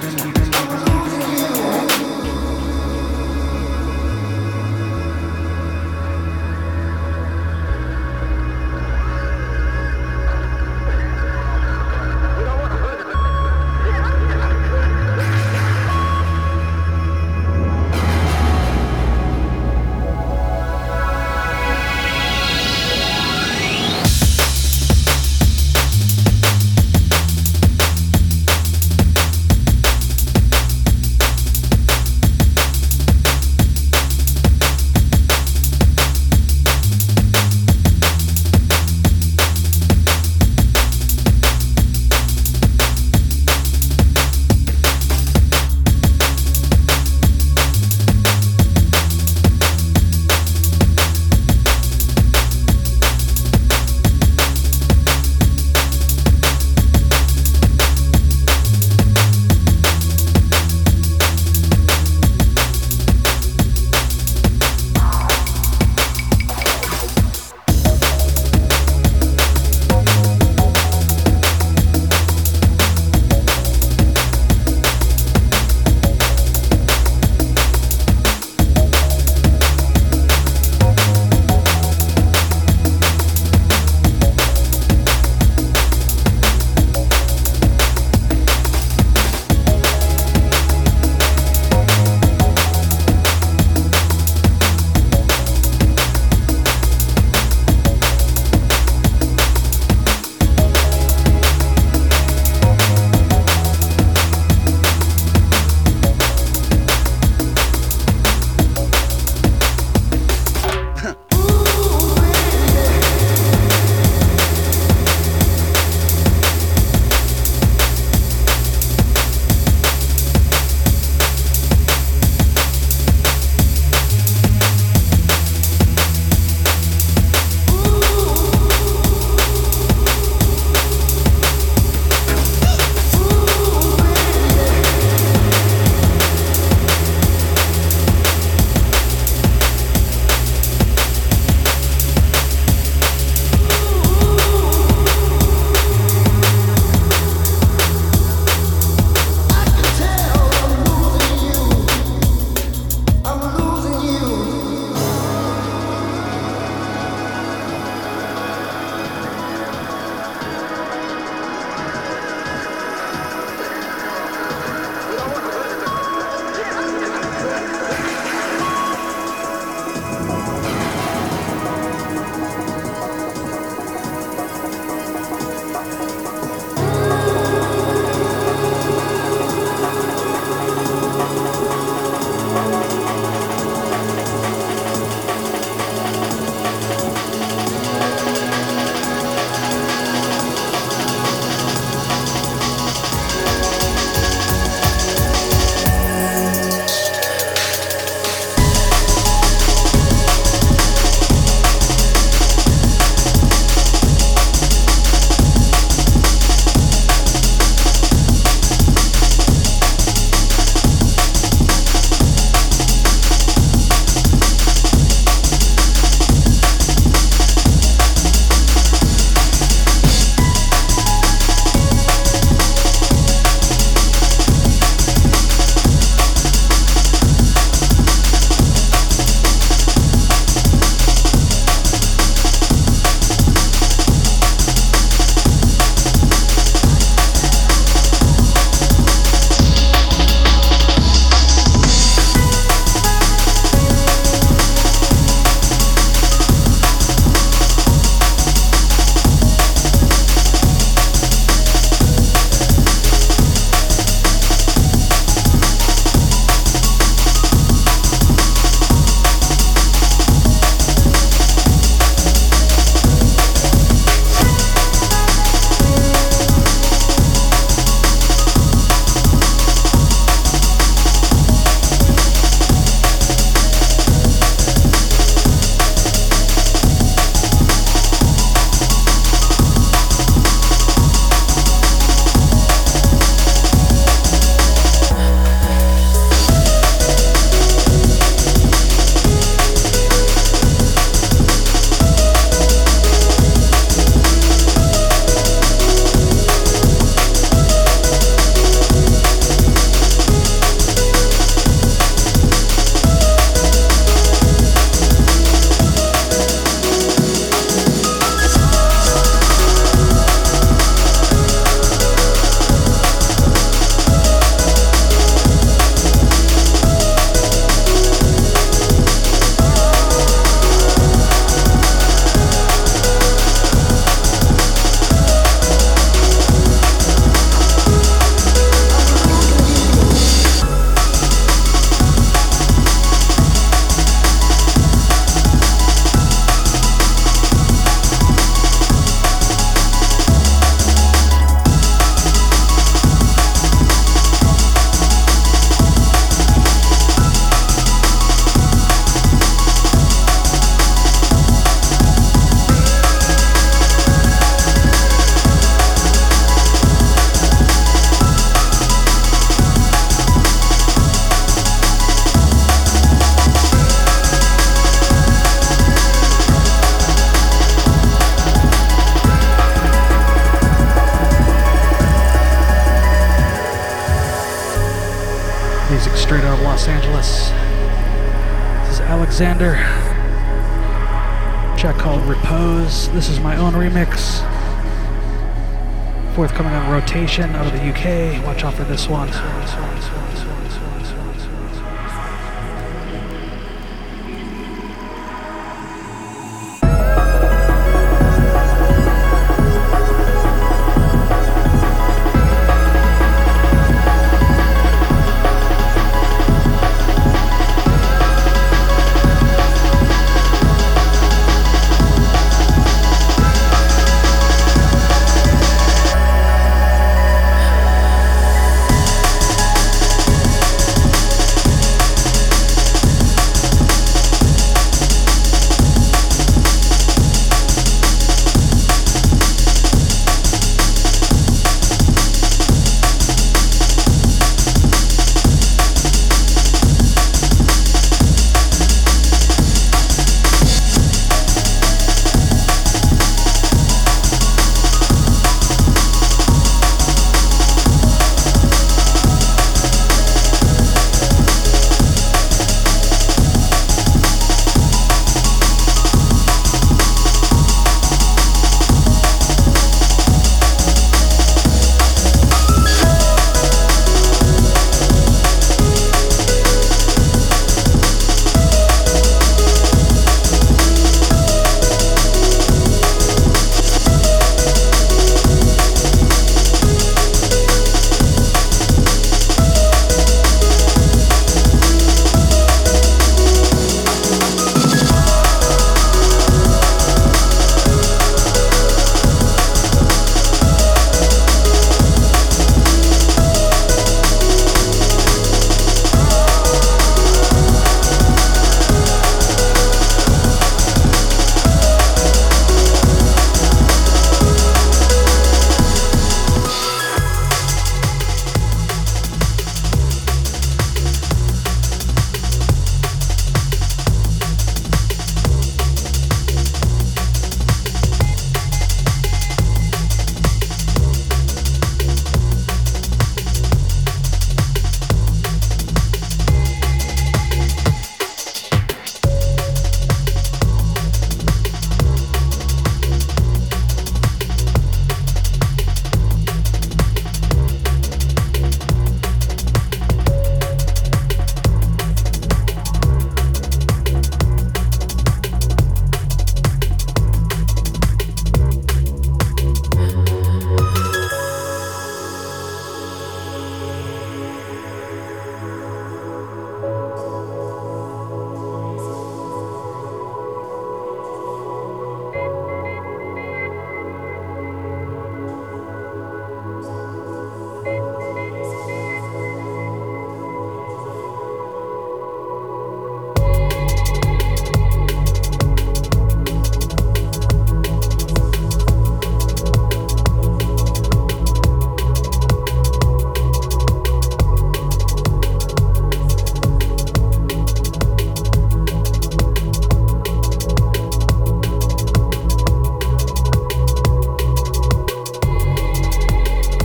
On 387.32 387.38
rotation 387.40 387.56
out 387.56 387.66
of 387.66 387.74
the 387.74 387.90
UK. 387.90 388.46
Watch 388.46 388.64
out 388.64 388.74
for 388.74 388.84
this 388.84 389.08
one. 389.08 389.30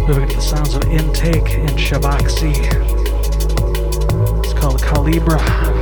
We're 0.06 0.14
going 0.14 0.28
to 0.28 0.34
get 0.34 0.42
sounds 0.42 0.74
of 0.76 0.84
intake 0.84 1.54
in 1.54 1.66
Shivaxi. 1.70 2.54
It's 4.44 4.52
called 4.52 4.80
Calibruh. 4.80 5.75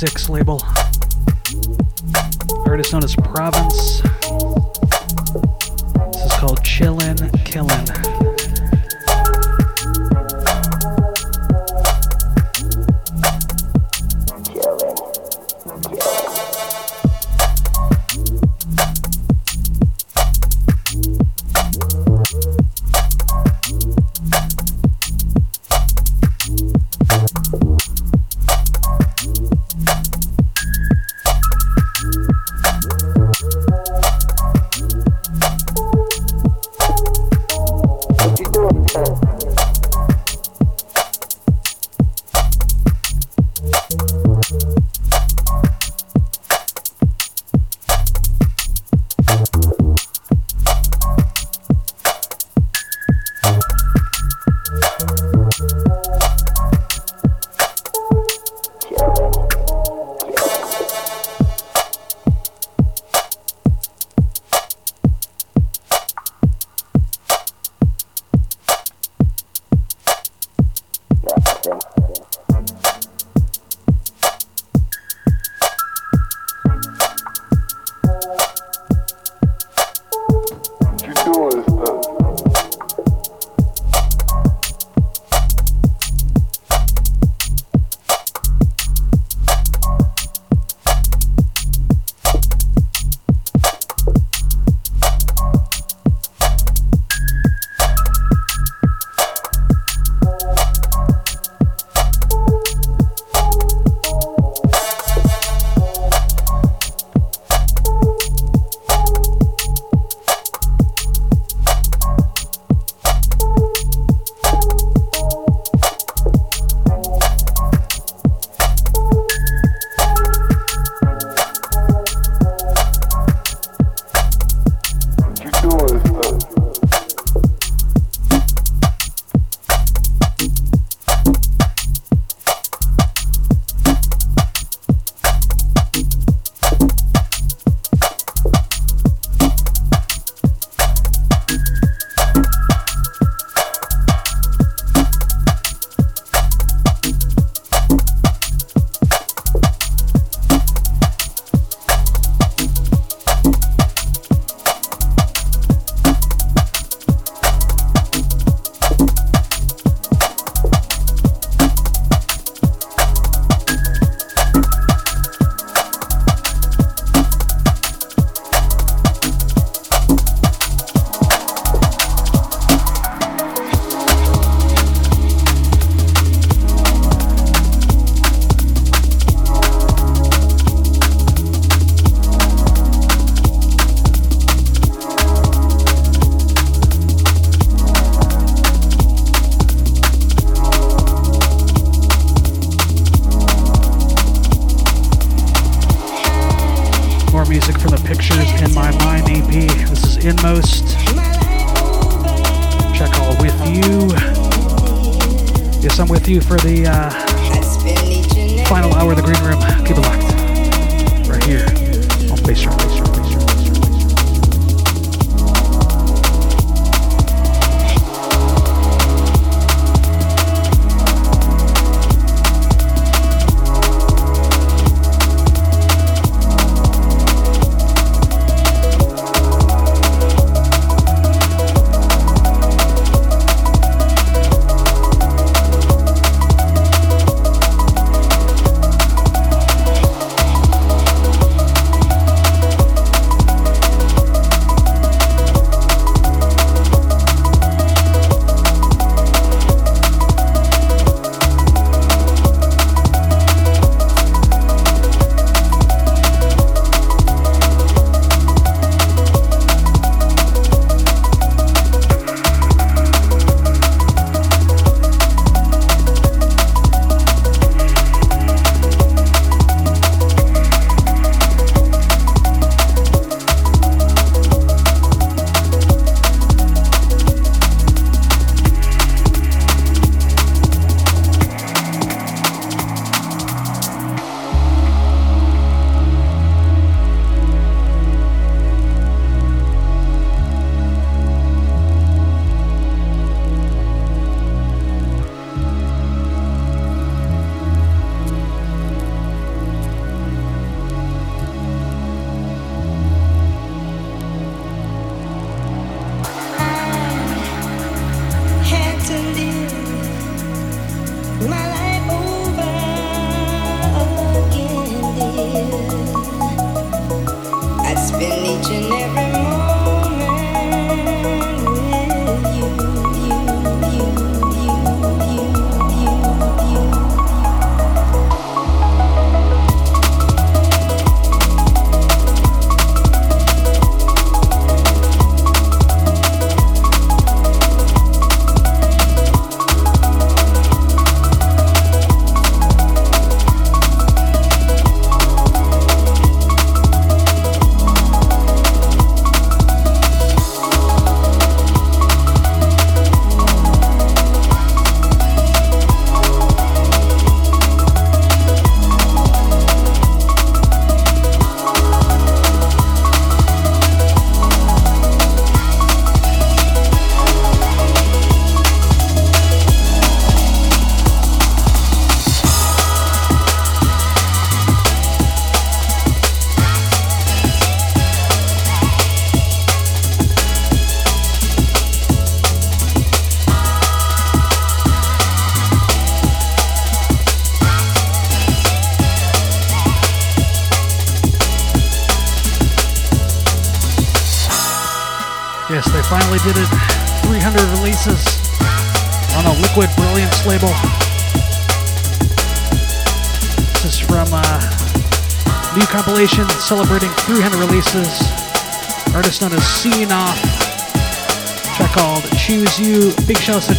6 0.00 0.30
label. 0.30 0.79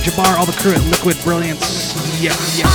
Jabbar, 0.02 0.38
all 0.40 0.48
the 0.48 0.52
crew 0.54 0.72
at 0.72 0.82
Liquid 0.86 1.22
Brilliance. 1.24 1.94
Yeah. 2.20 2.71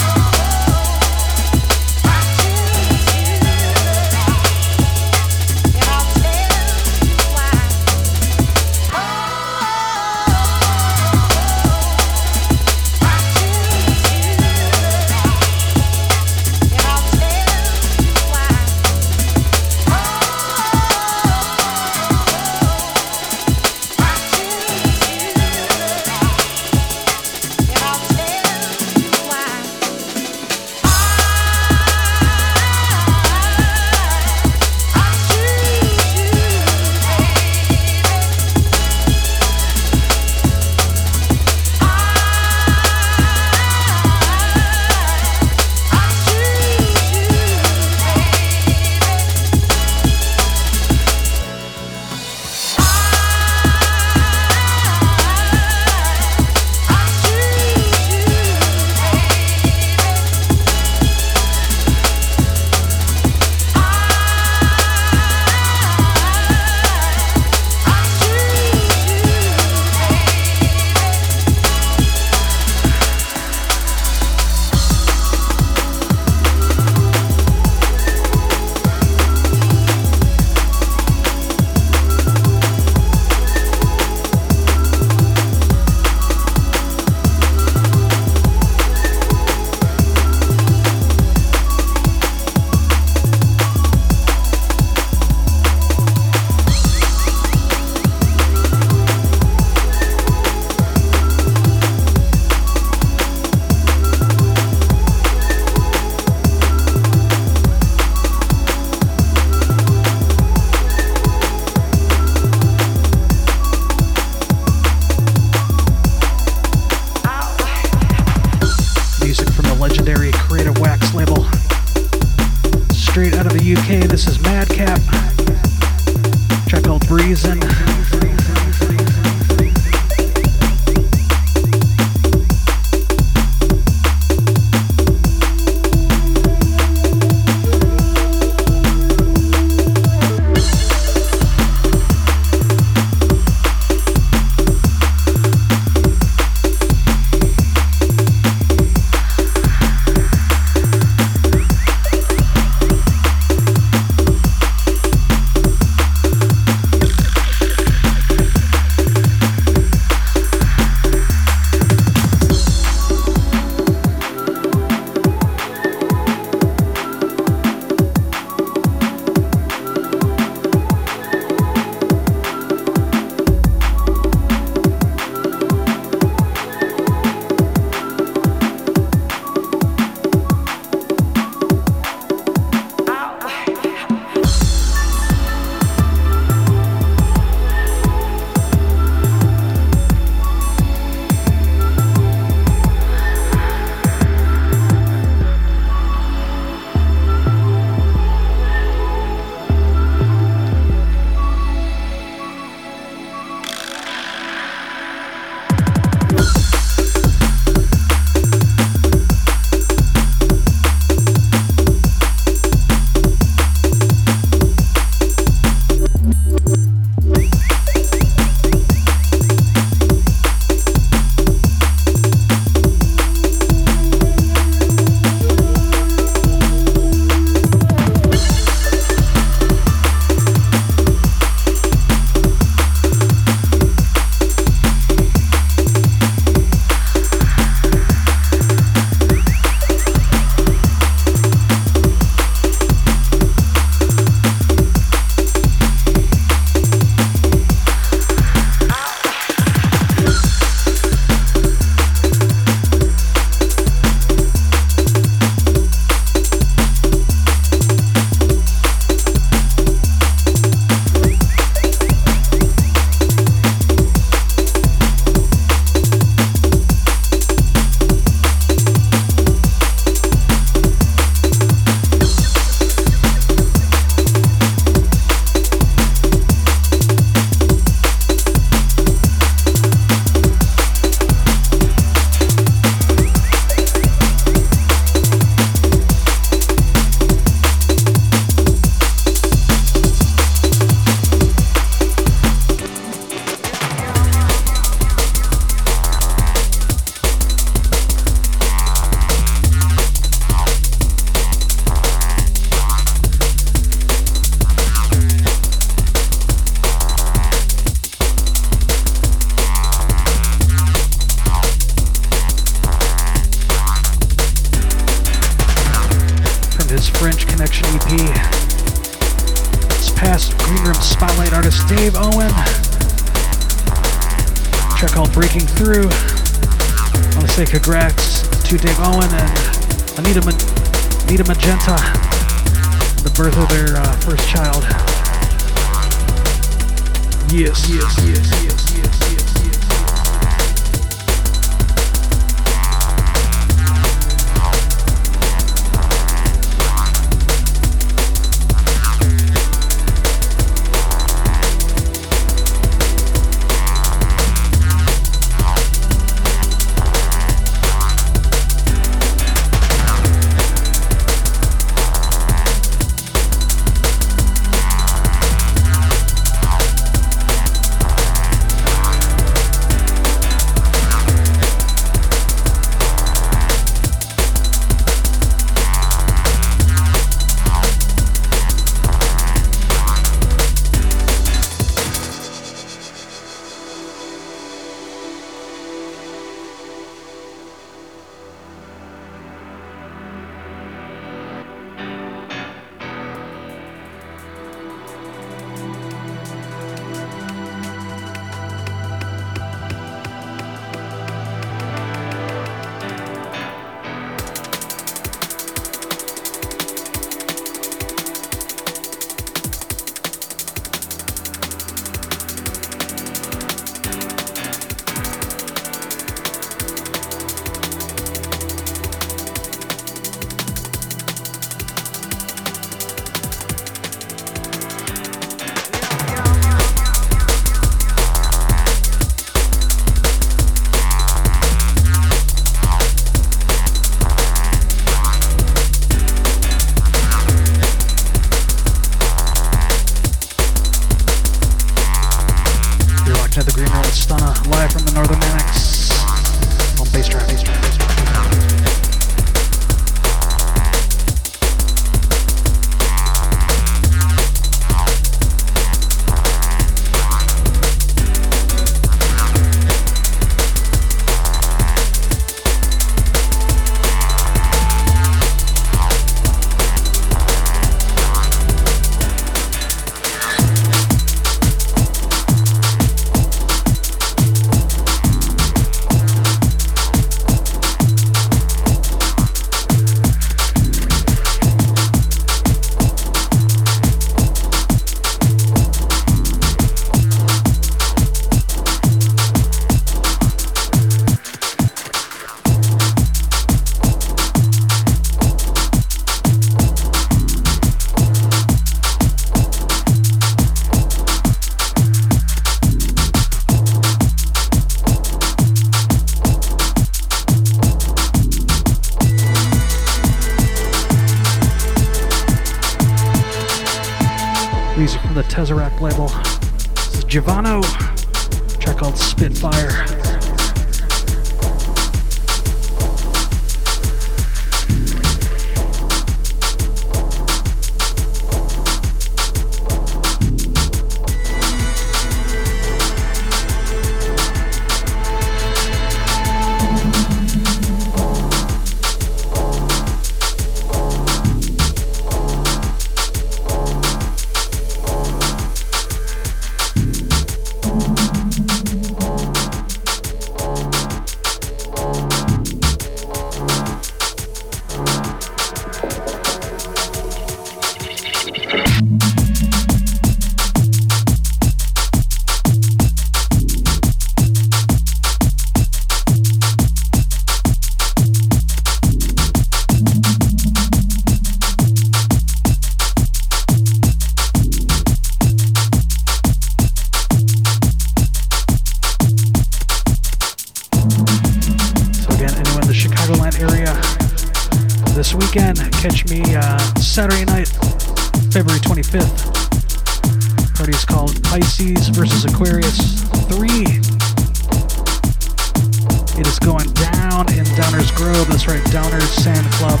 Club, 599.72 600.00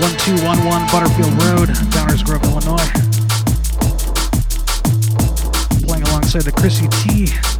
1211 0.00 0.86
Butterfield 0.92 1.32
Road, 1.42 1.68
Downers 1.90 2.24
Grove, 2.24 2.42
Illinois. 2.44 2.90
Playing 5.86 6.04
alongside 6.08 6.42
the 6.42 6.52
Chrissy 6.52 6.88
T 6.88 7.55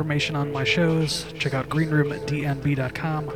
information 0.00 0.34
on 0.34 0.50
my 0.50 0.64
shows, 0.64 1.26
check 1.38 1.52
out 1.52 1.68
greenroomdnb.com. 1.68 3.28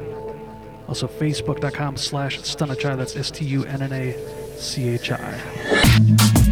Also, 0.88 1.06
facebook.com 1.06 1.98
slash 1.98 2.40
stunnachi. 2.40 2.96
That's 2.96 3.16
S 3.16 3.30
T 3.30 3.44
U 3.44 3.66
N 3.66 3.82
N 3.82 3.92
A 3.92 4.56
C 4.56 4.88
H 4.88 5.12
I. 5.12 6.43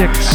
and 0.00 0.29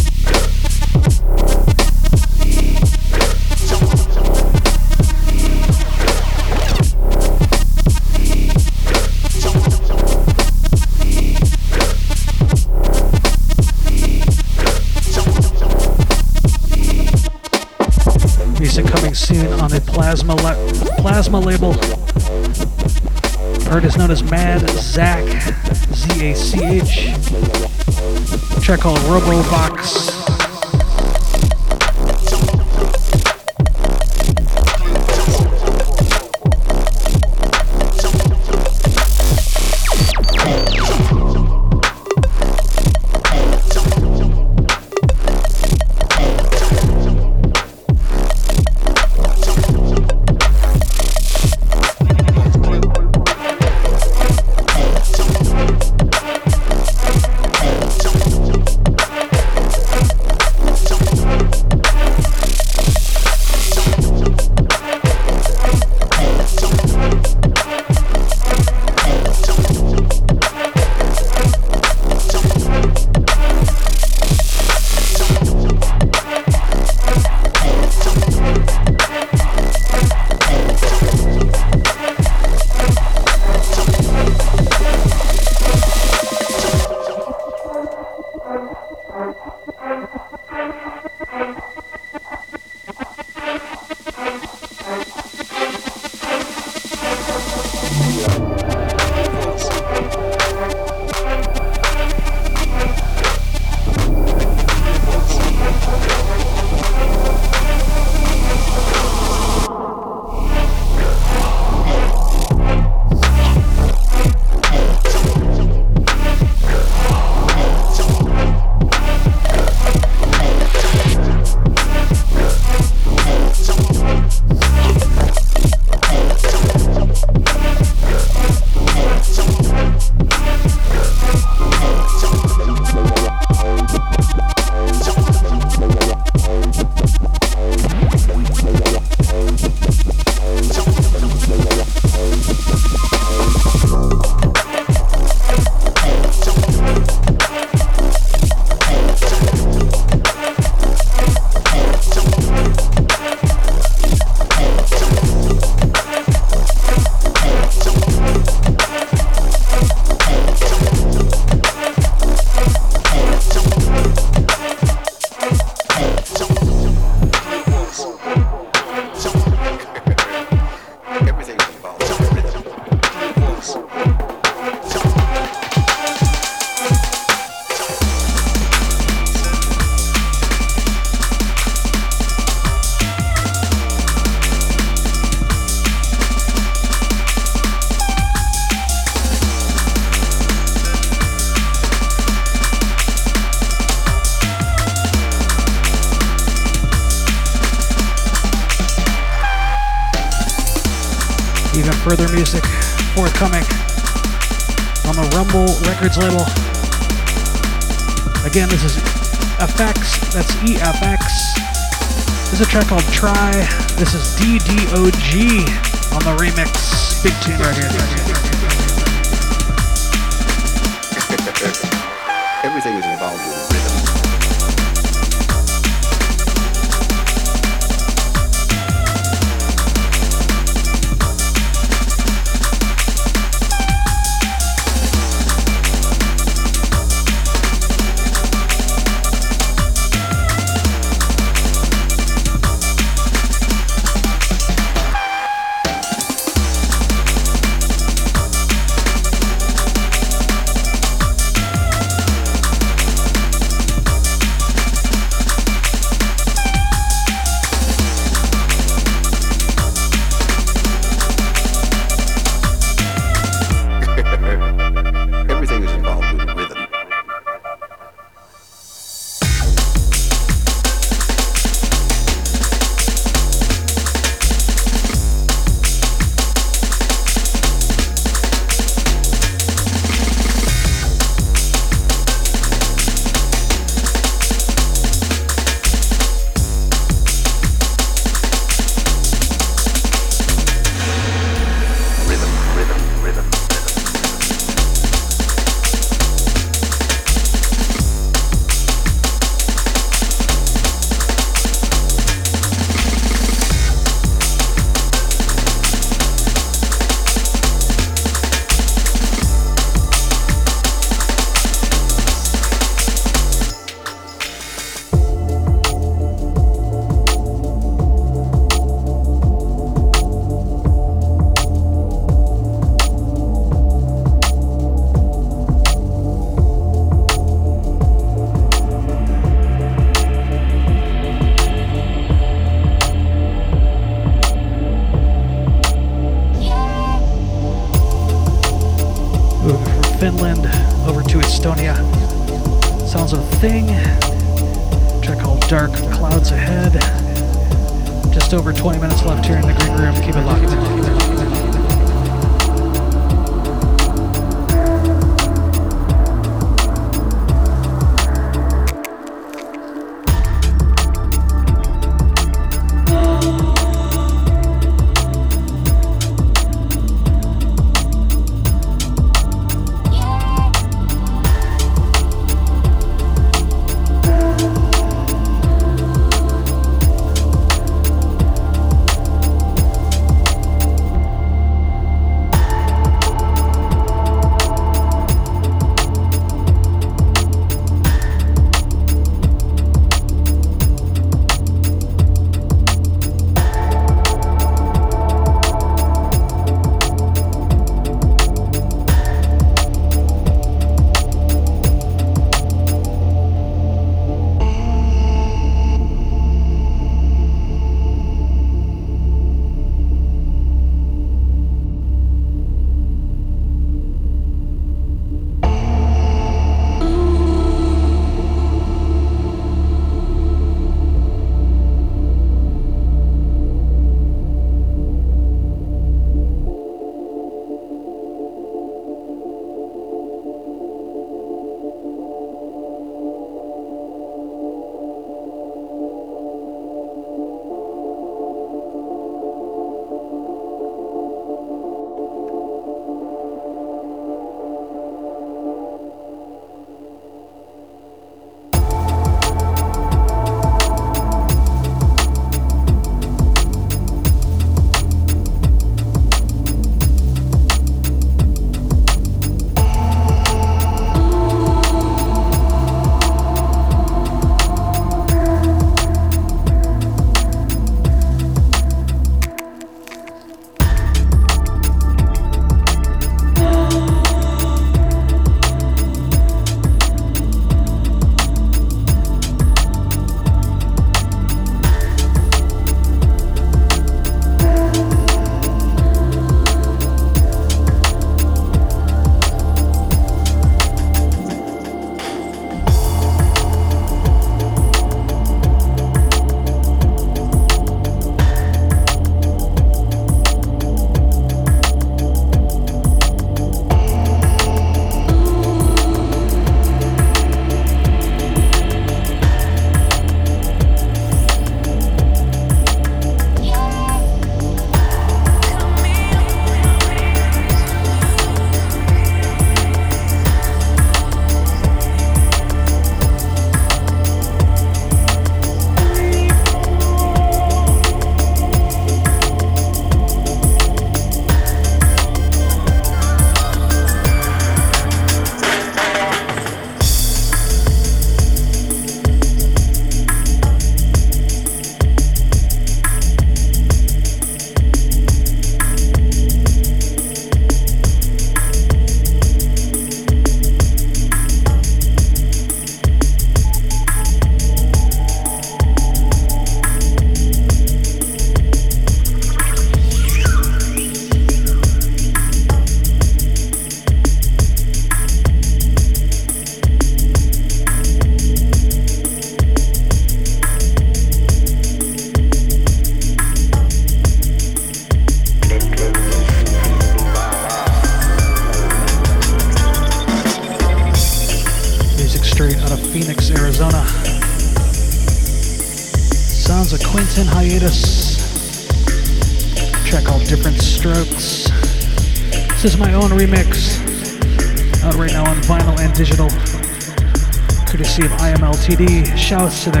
Shouts 599.44 599.84
to 599.84 599.90
the 599.90 600.00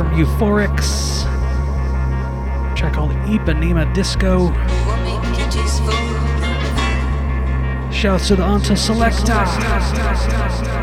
from 0.00 0.12
Euphorics. 0.12 1.24
Track 2.74 2.94
called 2.94 3.10
Ipanema 3.28 3.92
Disco. 3.92 4.48
Shouts 7.92 8.28
to 8.28 8.36
the 8.36 8.42
Anta 8.42 8.78
Selecta. 8.78 10.79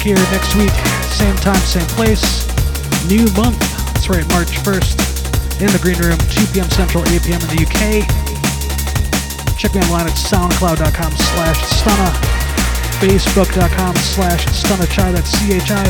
Back 0.00 0.16
here 0.16 0.32
next 0.32 0.56
week, 0.56 0.72
same 1.12 1.36
time, 1.44 1.60
same 1.60 1.84
place. 1.92 2.48
New 3.04 3.28
month. 3.36 3.60
That's 3.92 4.08
right, 4.08 4.24
March 4.32 4.56
1st 4.64 5.60
in 5.60 5.68
the 5.76 5.78
green 5.84 6.00
room, 6.00 6.16
2 6.16 6.56
p.m. 6.56 6.70
Central, 6.72 7.04
8 7.04 7.20
p.m. 7.20 7.36
in 7.44 7.48
the 7.52 7.60
UK. 7.60 8.08
Check 9.60 9.76
me 9.76 9.84
online 9.84 10.08
at 10.08 10.16
soundcloud.com 10.16 11.12
slash 11.12 11.60
stunna, 11.84 12.16
facebook.com 13.04 13.94
slash 14.16 14.46
stunnachi, 14.48 15.12
that's 15.12 15.36
C-H-I. 15.36 15.84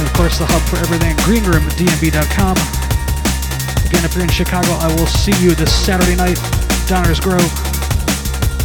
And 0.00 0.06
of 0.08 0.12
course 0.16 0.38
the 0.38 0.48
hub 0.48 0.64
for 0.64 0.80
everything, 0.80 1.12
greenroomdnb.com. 1.28 2.56
Again, 3.84 4.04
if 4.08 4.14
you're 4.14 4.24
in 4.24 4.30
Chicago, 4.32 4.72
I 4.80 4.88
will 4.96 5.06
see 5.06 5.36
you 5.44 5.54
this 5.54 5.74
Saturday 5.76 6.16
night 6.16 6.38
Downers 6.88 7.20
Grove. 7.20 7.52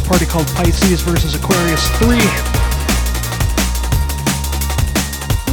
Party 0.08 0.24
called 0.24 0.46
Pisces 0.56 1.02
versus 1.02 1.34
Aquarius 1.34 1.86
3. 1.98 2.55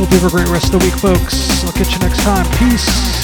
Hope 0.03 0.11
you 0.11 0.19
have 0.19 0.33
a 0.33 0.35
great 0.35 0.49
rest 0.49 0.73
of 0.73 0.81
the 0.81 0.85
week, 0.85 0.95
folks. 0.95 1.63
I'll 1.63 1.71
catch 1.71 1.93
you 1.93 1.99
next 1.99 2.19
time. 2.23 2.45
Peace. 2.59 3.22